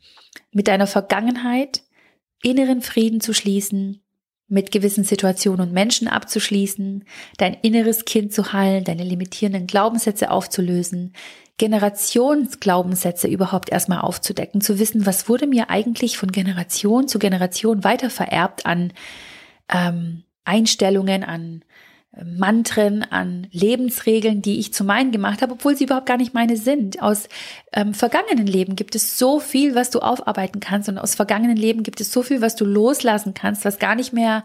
mit 0.52 0.68
deiner 0.68 0.86
Vergangenheit 0.86 1.82
inneren 2.42 2.82
Frieden 2.82 3.22
zu 3.22 3.32
schließen, 3.32 4.02
mit 4.50 4.72
gewissen 4.72 5.04
Situationen 5.04 5.60
und 5.60 5.72
Menschen 5.72 6.08
abzuschließen, 6.08 7.04
dein 7.38 7.54
inneres 7.54 8.04
Kind 8.04 8.32
zu 8.32 8.52
heilen, 8.52 8.84
deine 8.84 9.04
limitierenden 9.04 9.66
Glaubenssätze 9.66 10.30
aufzulösen, 10.30 11.14
Generationsglaubenssätze 11.56 13.28
überhaupt 13.28 13.70
erstmal 13.70 14.00
aufzudecken, 14.00 14.60
zu 14.60 14.78
wissen, 14.78 15.06
was 15.06 15.28
wurde 15.28 15.46
mir 15.46 15.70
eigentlich 15.70 16.18
von 16.18 16.32
Generation 16.32 17.06
zu 17.06 17.18
Generation 17.18 17.84
weiter 17.84 18.10
vererbt 18.10 18.66
an 18.66 18.92
ähm, 19.72 20.24
Einstellungen, 20.44 21.22
an 21.22 21.62
Mantren, 22.24 23.04
an 23.04 23.46
Lebensregeln, 23.52 24.42
die 24.42 24.58
ich 24.58 24.74
zu 24.74 24.82
meinen 24.82 25.12
gemacht 25.12 25.42
habe, 25.42 25.52
obwohl 25.52 25.76
sie 25.76 25.84
überhaupt 25.84 26.06
gar 26.06 26.16
nicht 26.16 26.34
meine 26.34 26.56
sind. 26.56 27.00
Aus 27.00 27.28
ähm, 27.72 27.94
vergangenen 27.94 28.46
Leben 28.46 28.74
gibt 28.74 28.96
es 28.96 29.16
so 29.16 29.38
viel, 29.38 29.76
was 29.76 29.90
du 29.90 30.00
aufarbeiten 30.00 30.58
kannst 30.58 30.88
und 30.88 30.98
aus 30.98 31.14
vergangenen 31.14 31.56
Leben 31.56 31.84
gibt 31.84 32.00
es 32.00 32.12
so 32.12 32.22
viel, 32.22 32.40
was 32.40 32.56
du 32.56 32.64
loslassen 32.64 33.32
kannst, 33.34 33.64
was 33.64 33.78
gar 33.78 33.94
nicht 33.94 34.12
mehr 34.12 34.42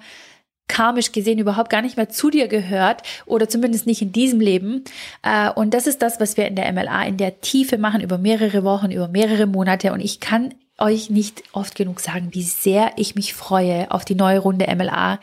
karmisch 0.67 1.12
gesehen 1.12 1.39
überhaupt 1.39 1.69
gar 1.69 1.82
nicht 1.82 1.97
mehr 1.97 2.10
zu 2.10 2.30
dir 2.30 2.47
gehört 2.47 3.04
oder 3.25 3.47
zumindest 3.47 3.86
nicht 3.86 4.01
in 4.01 4.12
diesem 4.12 4.39
Leben. 4.39 4.84
Äh, 5.23 5.49
und 5.51 5.73
das 5.73 5.88
ist 5.88 6.01
das, 6.01 6.19
was 6.19 6.38
wir 6.38 6.47
in 6.47 6.56
der 6.56 6.71
MLA 6.71 7.04
in 7.06 7.17
der 7.17 7.41
Tiefe 7.41 7.78
machen, 7.78 8.01
über 8.01 8.17
mehrere 8.17 8.63
Wochen, 8.63 8.91
über 8.91 9.08
mehrere 9.08 9.47
Monate. 9.47 9.91
Und 9.91 10.01
ich 10.01 10.19
kann 10.19 10.54
euch 10.78 11.10
nicht 11.10 11.44
oft 11.54 11.76
genug 11.76 12.00
sagen, 12.00 12.30
wie 12.32 12.44
sehr 12.44 12.92
ich 12.98 13.16
mich 13.16 13.34
freue 13.34 13.90
auf 13.92 14.06
die 14.06 14.16
neue 14.16 14.40
Runde 14.40 14.68
MLA, 14.74 15.20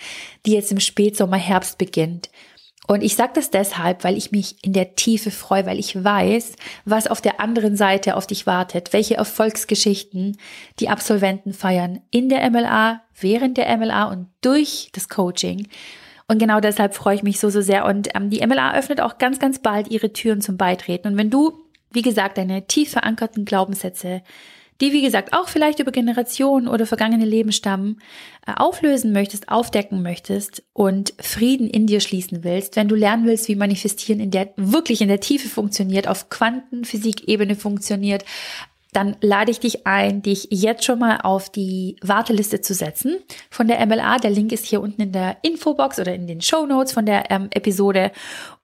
die 0.47 0.53
jetzt 0.53 0.73
im 0.73 0.81
Spätsommer, 0.81 1.37
Herbst 1.37 1.79
beginnt. 1.79 2.31
Und 2.89 3.03
ich 3.03 3.15
sage 3.15 3.33
das 3.35 3.51
deshalb, 3.51 4.03
weil 4.03 4.17
ich 4.17 4.33
mich 4.33 4.57
in 4.63 4.73
der 4.73 4.97
Tiefe 4.97 5.31
freue, 5.31 5.67
weil 5.67 5.79
ich 5.79 6.03
weiß, 6.03 6.57
was 6.85 7.07
auf 7.07 7.21
der 7.21 7.41
anderen 7.41 7.77
Seite 7.77 8.17
auf 8.17 8.27
dich 8.27 8.47
wartet, 8.47 8.93
welche 8.93 9.17
Erfolgsgeschichten 9.17 10.37
die 10.81 10.89
Absolventen 10.89 11.53
feiern 11.53 12.01
in 12.11 12.29
der 12.29 12.51
MLA, 12.51 13.03
während 13.19 13.57
der 13.57 13.77
MLA 13.77 14.05
und 14.05 14.29
durch 14.41 14.89
das 14.93 15.09
Coaching. 15.09 15.69
Und 16.27 16.39
genau 16.39 16.61
deshalb 16.61 16.95
freue 16.95 17.15
ich 17.15 17.23
mich 17.23 17.39
so, 17.39 17.51
so 17.51 17.61
sehr. 17.61 17.85
Und 17.85 18.09
ähm, 18.17 18.31
die 18.31 18.45
MLA 18.45 18.75
öffnet 18.75 19.01
auch 19.01 19.19
ganz, 19.19 19.39
ganz 19.39 19.61
bald 19.61 19.89
ihre 19.91 20.13
Türen 20.13 20.41
zum 20.41 20.57
Beitreten. 20.57 21.09
Und 21.09 21.17
wenn 21.17 21.31
du, 21.31 21.53
wie 21.93 22.03
gesagt, 22.03 22.37
deine 22.37 22.67
tief 22.67 22.91
verankerten 22.91 23.45
Glaubenssätze 23.45 24.23
die 24.83 24.93
wie 24.93 25.03
gesagt 25.03 25.33
auch 25.33 25.49
vielleicht 25.49 25.79
über 25.79 25.93
Generationen 25.93 26.69
oder 26.69 26.87
vergangene 26.87 27.25
Leben 27.25 27.53
stammen, 27.53 28.01
äh, 28.47 28.53
auflösen 28.57 29.13
möchtest, 29.13 29.49
aufdecken 29.49 30.03
möchtest 30.03 30.65
und 30.73 31.15
Frieden 31.21 31.71
in 31.71 31.87
dir 31.87 32.01
schließen 32.01 32.45
willst, 32.45 32.77
wenn 32.77 32.89
du 32.89 32.97
lernen 32.97 33.25
willst, 33.25 33.49
wie 33.49 33.55
Manifestieren 33.55 34.21
in 34.21 34.33
der 34.33 34.53
wirklich 34.57 35.01
in 35.01 35.09
der 35.09 35.21
Tiefe 35.21 35.49
funktioniert, 35.49 36.09
auf 36.09 36.29
Quantenphysik-Ebene 36.29 37.55
funktioniert, 37.55 38.25
dann 38.93 39.17
lade 39.23 39.51
ich 39.51 39.61
dich 39.61 39.87
ein, 39.87 40.21
dich 40.21 40.49
jetzt 40.51 40.85
schon 40.85 40.99
mal 40.99 41.21
auf 41.23 41.49
die 41.49 41.97
Warteliste 42.03 42.61
zu 42.61 42.75
setzen 42.75 43.17
von 43.51 43.67
der 43.67 43.85
MLA. 43.87 44.19
Der 44.19 44.31
Link 44.31 44.53
ist 44.53 44.67
hier 44.67 44.83
unten 44.83 45.01
in 45.01 45.13
der 45.13 45.39
Infobox 45.43 45.99
oder 45.99 46.15
in 46.15 46.27
den 46.27 46.43
Show 46.43 46.67
Notes 46.67 46.93
von 46.93 47.07
der 47.07 47.31
ähm, 47.31 47.49
Episode. 47.53 48.13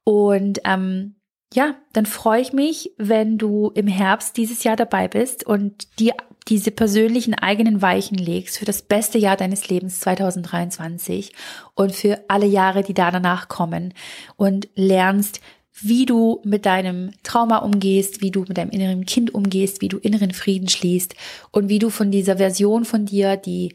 Und 0.04 0.60
ähm, 0.64 1.14
ja, 1.54 1.76
dann 1.92 2.06
freue 2.06 2.42
ich 2.42 2.52
mich, 2.52 2.92
wenn 2.98 3.38
du 3.38 3.70
im 3.74 3.86
Herbst 3.86 4.36
dieses 4.36 4.64
Jahr 4.64 4.76
dabei 4.76 5.08
bist 5.08 5.46
und 5.46 5.98
dir 5.98 6.14
diese 6.48 6.70
persönlichen 6.70 7.34
eigenen 7.34 7.82
Weichen 7.82 8.16
legst 8.16 8.58
für 8.58 8.64
das 8.64 8.82
beste 8.82 9.18
Jahr 9.18 9.36
deines 9.36 9.68
Lebens 9.68 10.00
2023 10.00 11.32
und 11.74 11.94
für 11.94 12.24
alle 12.28 12.46
Jahre, 12.46 12.82
die 12.82 12.94
da 12.94 13.10
danach 13.10 13.48
kommen 13.48 13.94
und 14.36 14.68
lernst, 14.74 15.40
wie 15.80 16.06
du 16.06 16.40
mit 16.44 16.66
deinem 16.66 17.12
Trauma 17.22 17.58
umgehst, 17.58 18.20
wie 18.20 18.30
du 18.30 18.40
mit 18.40 18.58
deinem 18.58 18.70
inneren 18.70 19.06
Kind 19.06 19.32
umgehst, 19.32 19.80
wie 19.80 19.88
du 19.88 19.98
inneren 19.98 20.32
Frieden 20.32 20.68
schließt 20.68 21.14
und 21.50 21.68
wie 21.68 21.78
du 21.78 21.90
von 21.90 22.10
dieser 22.10 22.38
Version 22.38 22.84
von 22.84 23.06
dir, 23.06 23.36
die 23.36 23.74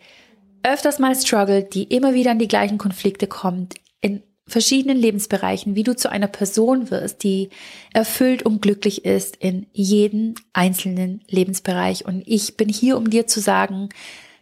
öfters 0.64 1.00
mal 1.00 1.16
struggelt, 1.16 1.74
die 1.74 1.84
immer 1.84 2.14
wieder 2.14 2.32
in 2.32 2.40
die 2.40 2.48
gleichen 2.48 2.78
Konflikte 2.78 3.28
kommt, 3.28 3.76
in 4.02 4.22
verschiedenen 4.48 4.98
Lebensbereichen, 4.98 5.76
wie 5.76 5.84
du 5.84 5.96
zu 5.96 6.12
einer 6.12 6.28
Person 6.28 6.92
wirst, 6.92 7.24
die 7.24 7.50
erfüllt 7.94 8.44
und 8.44 8.62
glücklich 8.62 9.06
ist 9.06 9.38
in 9.38 9.68
jedem 9.72 10.36
einzelnen 10.52 11.22
Lebensbereich. 11.30 12.06
Und 12.06 12.24
ich 12.26 12.58
bin 12.58 12.70
hier, 12.70 12.98
um 12.98 13.10
dir 13.10 13.26
zu 13.28 13.40
sagen, 13.40 13.90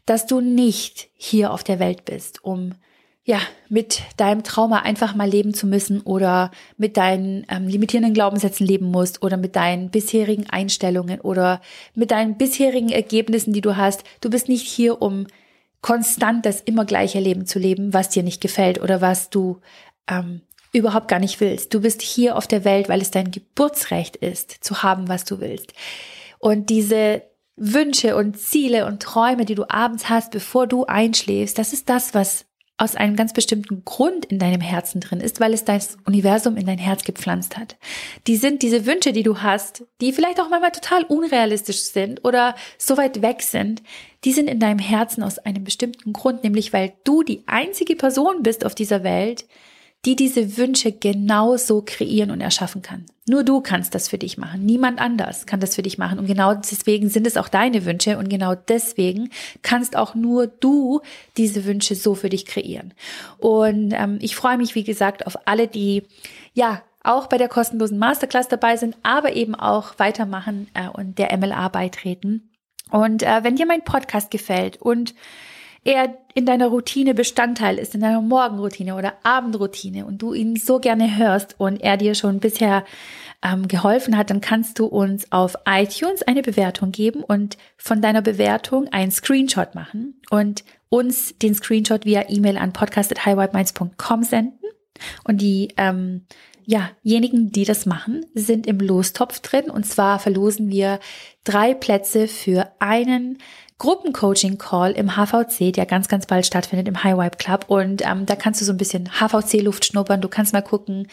dass 0.06 0.26
du 0.26 0.42
nicht 0.42 1.10
hier 1.16 1.52
auf 1.52 1.64
der 1.64 1.80
Welt 1.80 2.06
bist, 2.06 2.44
um 2.44 2.74
ja, 3.24 3.40
mit 3.70 4.02
deinem 4.18 4.44
Trauma 4.44 4.80
einfach 4.80 5.14
mal 5.14 5.30
leben 5.30 5.54
zu 5.54 5.68
müssen 5.68 6.02
oder 6.02 6.50
mit 6.78 6.98
deinen 6.98 7.46
ähm, 7.50 7.68
limitierenden 7.68 8.16
Glaubenssätzen 8.16 8.66
leben 8.66 8.88
musst 8.90 9.22
oder 9.22 9.38
mit 9.38 9.56
deinen 9.56 9.92
bisherigen 9.92 10.50
Einstellungen 10.50 11.22
oder 11.22 11.62
mit 11.94 12.10
deinen 12.10 12.38
bisherigen 12.38 12.90
Ergebnissen, 12.90 13.54
die 13.54 13.62
du 13.62 13.78
hast. 13.78 14.04
Du 14.22 14.32
bist 14.32 14.50
nicht 14.50 14.68
hier, 14.68 15.04
um 15.04 15.28
konstant 15.82 16.46
das 16.46 16.62
immer 16.62 16.86
gleiche 16.86 17.20
Leben 17.20 17.46
zu 17.46 17.60
leben, 17.60 17.94
was 17.94 18.10
dir 18.10 18.24
nicht 18.24 18.42
gefällt 18.42 18.82
oder 18.82 19.02
was 19.02 19.30
du 19.30 19.60
ähm, 20.08 20.42
überhaupt 20.74 21.08
gar 21.08 21.20
nicht 21.20 21.40
willst. 21.40 21.74
Du 21.74 21.82
bist 21.82 22.02
hier 22.02 22.36
auf 22.38 22.48
der 22.48 22.64
Welt, 22.64 22.90
weil 22.90 23.02
es 23.02 23.12
dein 23.12 23.32
Geburtsrecht 23.32 24.16
ist, 24.16 24.64
zu 24.64 24.84
haben, 24.84 25.08
was 25.08 25.26
du 25.26 25.40
willst. 25.40 25.74
Und 26.40 26.70
diese 26.70 27.24
Wünsche 27.56 28.16
und 28.16 28.40
Ziele 28.40 28.86
und 28.86 29.02
Träume, 29.02 29.46
die 29.46 29.56
du 29.56 29.70
abends 29.70 30.10
hast, 30.10 30.32
bevor 30.32 30.68
du 30.68 30.86
einschläfst, 30.86 31.58
das 31.58 31.74
ist 31.74 31.90
das, 31.90 32.14
was 32.14 32.46
aus 32.82 32.96
einem 32.96 33.16
ganz 33.16 33.32
bestimmten 33.32 33.86
Grund 33.86 34.26
in 34.26 34.40
deinem 34.40 34.62
Herzen 34.62 35.02
drin 35.02 35.20
ist, 35.20 35.40
weil 35.40 35.54
es 35.54 35.64
dein 35.64 35.84
Universum 36.08 36.58
in 36.58 36.66
dein 36.66 36.80
Herz 36.80 37.04
gepflanzt 37.04 37.56
hat. 37.56 37.78
Die 38.26 38.38
sind 38.38 38.64
diese 38.64 38.88
Wünsche, 38.88 39.14
die 39.14 39.22
du 39.22 39.38
hast, 39.38 39.84
die 40.02 40.12
vielleicht 40.12 40.40
auch 40.40 40.50
manchmal 40.50 40.72
total 40.72 41.04
unrealistisch 41.04 41.82
sind 41.82 42.26
oder 42.26 42.56
so 42.80 42.98
weit 42.98 43.22
weg 43.22 43.44
sind, 43.44 43.84
die 44.24 44.32
sind 44.32 44.48
in 44.50 44.60
deinem 44.60 44.80
Herzen 44.80 45.22
aus 45.22 45.38
einem 45.38 45.64
bestimmten 45.64 46.12
Grund, 46.12 46.44
nämlich 46.44 46.74
weil 46.74 46.94
du 47.04 47.22
die 47.22 47.44
einzige 47.46 47.96
Person 47.96 48.42
bist 48.42 48.66
auf 48.66 48.74
dieser 48.74 49.04
Welt, 49.04 49.46
die 50.06 50.16
diese 50.16 50.58
Wünsche 50.58 50.92
genauso 50.92 51.84
kreieren 51.86 52.32
und 52.32 52.42
erschaffen 52.42 52.82
kann. 52.82 53.06
Nur 53.28 53.44
du 53.44 53.62
kannst 53.62 53.94
das 53.94 54.10
für 54.10 54.18
dich 54.18 54.38
machen. 54.38 54.66
Niemand 54.66 55.00
anders 55.00 55.46
kann 55.46 55.60
das 55.60 55.76
für 55.76 55.84
dich 55.84 56.00
machen. 56.00 56.18
Und 56.18 56.26
genau 56.26 56.56
deswegen 56.56 57.10
sind 57.10 57.28
es 57.28 57.38
auch 57.38 57.50
deine 57.50 57.86
Wünsche. 57.86 58.18
Und 58.18 58.28
genau 58.28 58.56
deswegen 58.56 59.30
kannst 59.62 59.96
auch 59.96 60.16
nur 60.16 60.48
du 60.48 61.02
diese 61.38 61.66
Wünsche 61.66 61.96
so 61.96 62.16
für 62.16 62.30
dich 62.30 62.48
kreieren. 62.48 62.96
Und 63.38 63.94
ähm, 63.94 64.18
ich 64.22 64.36
freue 64.36 64.58
mich, 64.58 64.74
wie 64.74 64.84
gesagt, 64.84 65.28
auf 65.28 65.38
alle, 65.46 65.68
die 65.68 66.04
ja 66.54 66.82
auch 67.04 67.28
bei 67.28 67.38
der 67.38 67.48
kostenlosen 67.48 68.00
Masterclass 68.00 68.48
dabei 68.48 68.78
sind, 68.78 68.98
aber 69.04 69.34
eben 69.36 69.54
auch 69.54 69.98
weitermachen 69.98 70.68
äh, 70.74 70.88
und 70.88 71.20
der 71.20 71.36
MLA 71.38 71.68
beitreten. 71.70 72.50
Und 72.90 73.22
äh, 73.24 73.44
wenn 73.44 73.56
dir 73.56 73.68
mein 73.68 73.84
Podcast 73.84 74.32
gefällt 74.32 74.78
und 74.78 75.14
er 75.84 76.17
in 76.34 76.46
deiner 76.46 76.67
Routine 76.67 77.13
Bestandteil 77.13 77.78
ist, 77.78 77.96
in 77.96 78.02
deiner 78.02 78.22
Morgenroutine 78.22 78.96
oder 78.96 79.13
Abendroutine 79.24 80.06
und 80.06 80.22
du 80.22 80.34
ihn 80.34 80.56
so 80.56 80.80
gerne 80.80 81.17
hörst 81.17 81.56
und 81.60 81.82
er 81.82 81.98
dir 81.98 82.15
schon 82.15 82.39
bisher 82.39 82.86
ähm, 83.44 83.67
geholfen 83.67 84.15
hat, 84.17 84.30
dann 84.30 84.41
kannst 84.41 84.78
du 84.80 84.86
uns 84.86 85.32
auf 85.32 85.56
iTunes 85.67 86.22
eine 86.22 86.44
Bewertung 86.44 86.91
geben 86.91 87.24
und 87.24 87.58
von 87.78 88.02
deiner 88.02 88.22
Bewertung 88.22 88.88
einen 88.89 89.12
Screenshot 89.12 89.74
machen 89.74 90.22
und 90.30 90.63
uns 90.89 91.38
den 91.39 91.56
Screenshot 91.56 92.06
via 92.06 92.26
E-Mail 92.30 92.58
an 92.58 92.74
podcast.highwipeminds.com 92.74 94.24
senden. 94.24 94.60
Und 95.24 95.41
die 95.41 95.70
ähm, 95.78 96.28
ja, 96.65 96.91
diejenigen, 97.04 97.52
die 97.52 97.65
das 97.65 97.86
machen, 97.86 98.26
sind 98.34 98.67
im 98.67 98.80
Lostopf 98.80 99.39
drin. 99.39 99.70
Und 99.70 99.86
zwar 99.86 100.20
verlosen 100.20 100.70
wir 100.70 101.00
drei 101.44 101.74
Plätze 101.74 102.28
für 102.28 102.72
einen 102.80 103.39
Gruppencoaching-Call 103.82 104.91
im 104.91 105.15
HVC, 105.15 105.74
der 105.74 105.88
ganz, 105.88 106.08
ganz 106.08 106.28
bald 106.28 106.46
stattfindet 106.46 106.88
im 106.88 107.04
High 107.04 107.17
Vibe 107.17 107.38
Club. 107.38 107.65
Und 107.67 108.04
ähm, 108.06 108.28
da 108.28 108.36
kannst 108.36 108.62
du 108.62 108.65
so 108.65 108.72
ein 108.72 108.78
bisschen 108.78 109.10
HVC-Luft 109.20 109.86
schnuppern. 109.86 110.22
Du 110.22 110.30
kannst 110.30 110.54
mal 110.54 110.62
gucken, 110.62 111.08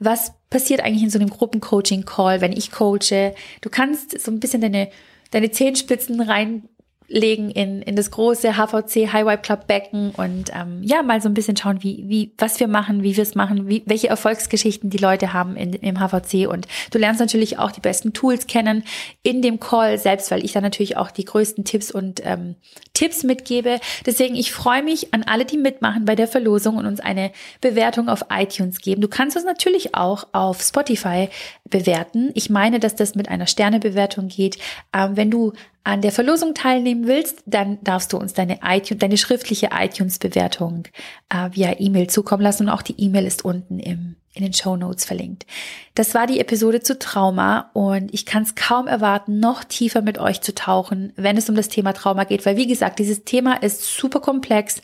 was 0.00 0.32
passiert 0.50 0.80
eigentlich 0.80 1.04
in 1.04 1.10
so 1.10 1.20
einem 1.20 1.30
Gruppencoaching-Call, 1.30 2.40
wenn 2.40 2.50
ich 2.50 2.72
coache. 2.72 3.36
Du 3.60 3.70
kannst 3.70 4.20
so 4.20 4.32
ein 4.32 4.40
bisschen 4.40 4.60
deine, 4.60 4.88
deine 5.30 5.52
Zehenspitzen 5.52 6.20
rein 6.20 6.68
legen 7.08 7.50
in, 7.50 7.80
in 7.80 7.96
das 7.96 8.10
große 8.10 8.56
HVC 8.56 9.12
High 9.12 9.26
Vibe 9.26 9.38
Club 9.38 9.66
Becken 9.66 10.10
und 10.10 10.50
ähm, 10.54 10.82
ja, 10.82 11.02
mal 11.02 11.22
so 11.22 11.28
ein 11.28 11.34
bisschen 11.34 11.56
schauen, 11.56 11.82
wie, 11.82 12.04
wie, 12.06 12.32
was 12.36 12.60
wir 12.60 12.68
machen, 12.68 13.02
wie 13.02 13.16
wir 13.16 13.22
es 13.22 13.34
machen, 13.34 13.66
wie, 13.66 13.82
welche 13.86 14.08
Erfolgsgeschichten 14.08 14.90
die 14.90 14.98
Leute 14.98 15.32
haben 15.32 15.56
in, 15.56 15.72
im 15.72 15.98
HVC. 15.98 16.46
Und 16.46 16.68
du 16.90 16.98
lernst 16.98 17.20
natürlich 17.20 17.58
auch 17.58 17.72
die 17.72 17.80
besten 17.80 18.12
Tools 18.12 18.46
kennen 18.46 18.84
in 19.22 19.40
dem 19.40 19.58
Call 19.58 19.96
selbst, 19.98 20.30
weil 20.30 20.44
ich 20.44 20.52
da 20.52 20.60
natürlich 20.60 20.98
auch 20.98 21.10
die 21.10 21.24
größten 21.24 21.64
Tipps 21.64 21.90
und 21.90 22.20
ähm, 22.24 22.56
Tipps 22.92 23.22
mitgebe. 23.22 23.80
Deswegen, 24.04 24.34
ich 24.34 24.52
freue 24.52 24.82
mich 24.82 25.14
an 25.14 25.22
alle, 25.22 25.46
die 25.46 25.56
mitmachen 25.56 26.04
bei 26.04 26.14
der 26.14 26.28
Verlosung 26.28 26.76
und 26.76 26.84
uns 26.84 27.00
eine 27.00 27.32
Bewertung 27.62 28.10
auf 28.10 28.26
iTunes 28.30 28.80
geben. 28.80 29.00
Du 29.00 29.08
kannst 29.08 29.34
uns 29.34 29.46
natürlich 29.46 29.94
auch 29.94 30.26
auf 30.32 30.60
Spotify 30.60 31.30
bewerten. 31.64 32.32
Ich 32.34 32.50
meine, 32.50 32.80
dass 32.80 32.96
das 32.96 33.14
mit 33.14 33.28
einer 33.28 33.46
Sternebewertung 33.46 34.28
geht. 34.28 34.58
Ähm, 34.92 35.16
wenn 35.16 35.30
du 35.30 35.54
an 35.88 36.02
der 36.02 36.12
Verlosung 36.12 36.52
teilnehmen 36.52 37.06
willst, 37.06 37.42
dann 37.46 37.78
darfst 37.82 38.12
du 38.12 38.18
uns 38.18 38.34
deine 38.34 38.60
iTunes, 38.62 38.98
deine 38.98 39.16
schriftliche 39.16 39.70
iTunes-Bewertung 39.72 40.84
äh, 41.30 41.48
via 41.52 41.76
E-Mail 41.78 42.08
zukommen 42.08 42.42
lassen 42.42 42.64
und 42.64 42.68
auch 42.68 42.82
die 42.82 43.00
E-Mail 43.00 43.24
ist 43.24 43.42
unten 43.42 43.78
im, 43.78 44.16
in 44.34 44.42
den 44.42 44.52
Show 44.52 44.76
Notes 44.76 45.06
verlinkt. 45.06 45.46
Das 45.94 46.14
war 46.14 46.26
die 46.26 46.40
Episode 46.40 46.82
zu 46.82 46.98
Trauma 46.98 47.70
und 47.72 48.12
ich 48.12 48.26
kann 48.26 48.42
es 48.42 48.54
kaum 48.54 48.86
erwarten, 48.86 49.40
noch 49.40 49.64
tiefer 49.64 50.02
mit 50.02 50.18
euch 50.18 50.42
zu 50.42 50.54
tauchen, 50.54 51.14
wenn 51.16 51.38
es 51.38 51.48
um 51.48 51.56
das 51.56 51.70
Thema 51.70 51.94
Trauma 51.94 52.24
geht, 52.24 52.44
weil 52.44 52.58
wie 52.58 52.66
gesagt, 52.66 52.98
dieses 52.98 53.24
Thema 53.24 53.54
ist 53.54 53.82
super 53.82 54.20
komplex 54.20 54.82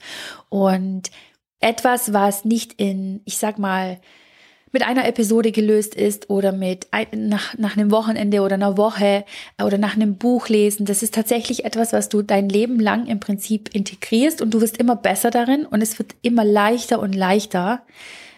und 0.49 1.11
etwas, 1.61 2.15
was 2.15 2.47
nicht 2.47 2.81
in, 2.81 3.21
ich 3.27 3.37
sag 3.37 3.59
mal, 3.59 4.01
mit 4.75 4.83
einer 4.83 5.07
Episode 5.07 5.53
gelöst 5.53 5.95
ist 5.95 6.29
oder 6.29 6.51
mit 6.51 6.89
ein, 6.91 7.07
nach, 7.29 7.57
nach 7.57 7.77
einem 7.77 7.93
Wochenende 7.93 8.41
oder 8.41 8.55
einer 8.55 8.77
Woche 8.77 9.25
oder 9.63 9.79
nach 9.79 9.95
einem 9.95 10.17
Buch 10.17 10.49
lesen. 10.49 10.85
Das 10.85 11.05
ist 11.05 11.15
tatsächlich 11.15 11.65
etwas, 11.65 11.93
was 11.93 12.09
du 12.09 12.23
dein 12.23 12.49
Leben 12.49 12.81
lang 12.81 13.07
im 13.07 13.21
Prinzip 13.21 13.73
integrierst 13.73 14.43
und 14.43 14.53
du 14.53 14.61
wirst 14.61 14.77
immer 14.77 14.97
besser 14.97 15.31
darin 15.31 15.65
und 15.65 15.81
es 15.81 16.01
wird 16.01 16.17
immer 16.23 16.45
leichter 16.45 16.99
und 16.99 17.15
leichter 17.15 17.83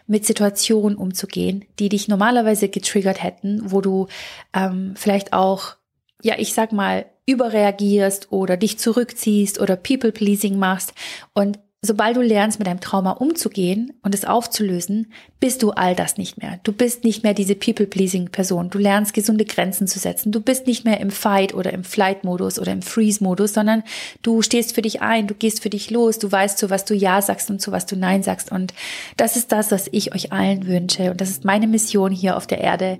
mit 0.07 0.27
Situationen 0.27 0.99
umzugehen, 0.99 1.64
die 1.79 1.88
dich 1.88 2.07
normalerweise 2.07 2.68
getriggert 2.68 3.22
hätten, 3.22 3.62
wo 3.72 3.81
du 3.81 4.07
ähm, 4.53 4.92
vielleicht 4.94 5.33
auch, 5.33 5.77
ja, 6.22 6.35
ich 6.38 6.53
sag 6.53 6.70
mal, 6.70 7.07
überreagierst 7.25 8.31
oder 8.31 8.59
dich 8.59 8.79
zurückziehst 8.79 9.59
oder 9.59 9.75
People-Pleasing 9.75 10.59
machst. 10.59 10.92
Und 11.33 11.59
sobald 11.82 12.16
du 12.16 12.22
lernst, 12.22 12.58
mit 12.58 12.66
deinem 12.66 12.80
Trauma 12.80 13.12
umzugehen 13.12 13.92
und 14.02 14.14
es 14.14 14.24
aufzulösen, 14.24 15.12
bist 15.40 15.62
du 15.62 15.70
all 15.70 15.94
das 15.94 16.16
nicht 16.16 16.38
mehr. 16.38 16.58
Du 16.62 16.72
bist 16.72 17.04
nicht 17.04 17.22
mehr 17.22 17.34
diese 17.34 17.54
People-Pleasing-Person. 17.54 18.70
Du 18.70 18.78
lernst, 18.78 19.14
gesunde 19.14 19.44
Grenzen 19.44 19.86
zu 19.86 19.98
setzen. 19.98 20.32
Du 20.32 20.40
bist 20.40 20.66
nicht 20.66 20.84
mehr 20.84 21.00
im 21.00 21.10
Fight 21.10 21.54
oder 21.54 21.72
im 21.72 21.84
Flight-Modus 21.84 22.58
oder 22.58 22.72
im 22.72 22.82
Freeze-Modus, 22.82 23.54
sondern 23.54 23.82
du 24.22 24.42
stehst 24.42 24.74
für 24.74 24.82
dich 24.82 25.02
ein, 25.02 25.26
du 25.26 25.34
gehst 25.34 25.62
für 25.62 25.70
dich 25.70 25.90
los, 25.90 26.18
du 26.18 26.30
weißt, 26.30 26.58
zu 26.58 26.70
was 26.70 26.84
du 26.84 26.94
Ja 26.94 27.22
sagst 27.22 27.50
und 27.50 27.60
zu 27.60 27.72
was 27.72 27.86
du 27.86 27.96
Nein 27.96 28.22
sagst. 28.22 28.50
Und 28.50 28.74
das 29.16 29.36
ist 29.36 29.52
das, 29.52 29.70
was 29.70 29.88
ich 29.92 30.14
euch 30.14 30.32
allen 30.32 30.66
wünsche. 30.66 31.10
Und 31.10 31.20
das 31.20 31.30
ist 31.30 31.44
meine 31.44 31.66
Mission 31.66 32.10
hier 32.10 32.36
auf 32.36 32.46
der 32.46 32.60
Erde, 32.60 32.98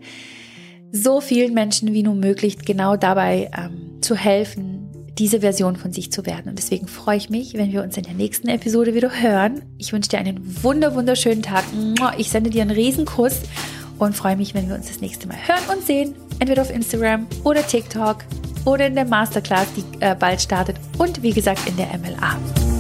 so 0.92 1.20
vielen 1.20 1.54
Menschen 1.54 1.92
wie 1.92 2.02
nur 2.02 2.14
möglich 2.14 2.58
genau 2.58 2.96
dabei 2.96 3.50
ähm, 3.56 4.00
zu 4.00 4.14
helfen, 4.14 4.86
diese 5.18 5.40
Version 5.40 5.76
von 5.76 5.92
sich 5.92 6.12
zu 6.12 6.26
werden. 6.26 6.48
Und 6.48 6.59
deswegen 6.59 6.88
freue 6.88 7.16
ich 7.16 7.31
mich, 7.31 7.55
wenn 7.55 7.72
wir 7.72 7.83
uns 7.83 7.96
in 7.96 8.02
der 8.05 8.14
nächsten 8.14 8.48
Episode 8.48 8.94
wieder 8.94 9.11
hören. 9.20 9.62
Ich 9.79 9.92
wünsche 9.92 10.11
dir 10.11 10.18
einen 10.18 10.62
wunder, 10.62 10.94
wunderschönen 10.94 11.42
Tag. 11.42 11.64
Ich 12.18 12.31
sende 12.31 12.50
dir 12.50 12.62
einen 12.62 12.70
Riesenkuss 12.70 13.40
und 13.98 14.14
freue 14.14 14.37
mich, 14.37 14.55
wenn 14.55 14.68
wir 14.68 14.74
uns 14.74 14.88
das 14.88 15.00
nächste 15.00 15.26
Mal 15.26 15.37
hören 15.46 15.76
und 15.79 15.87
sehen. 15.87 16.14
Entweder 16.38 16.62
auf 16.62 16.70
Instagram 16.70 17.26
oder 17.44 17.66
TikTok. 17.66 18.18
oder 18.66 18.88
in 18.88 18.96
der 18.96 19.05
Masterclass, 19.05 19.68
die 19.76 19.85
äh, 20.00 20.16
bald 20.18 20.42
startet 20.42 20.76
und 20.98 21.22
wie 21.22 21.33
gesagt 21.33 21.61
in 21.68 21.76
der 21.76 21.87
MLA. 21.98 22.75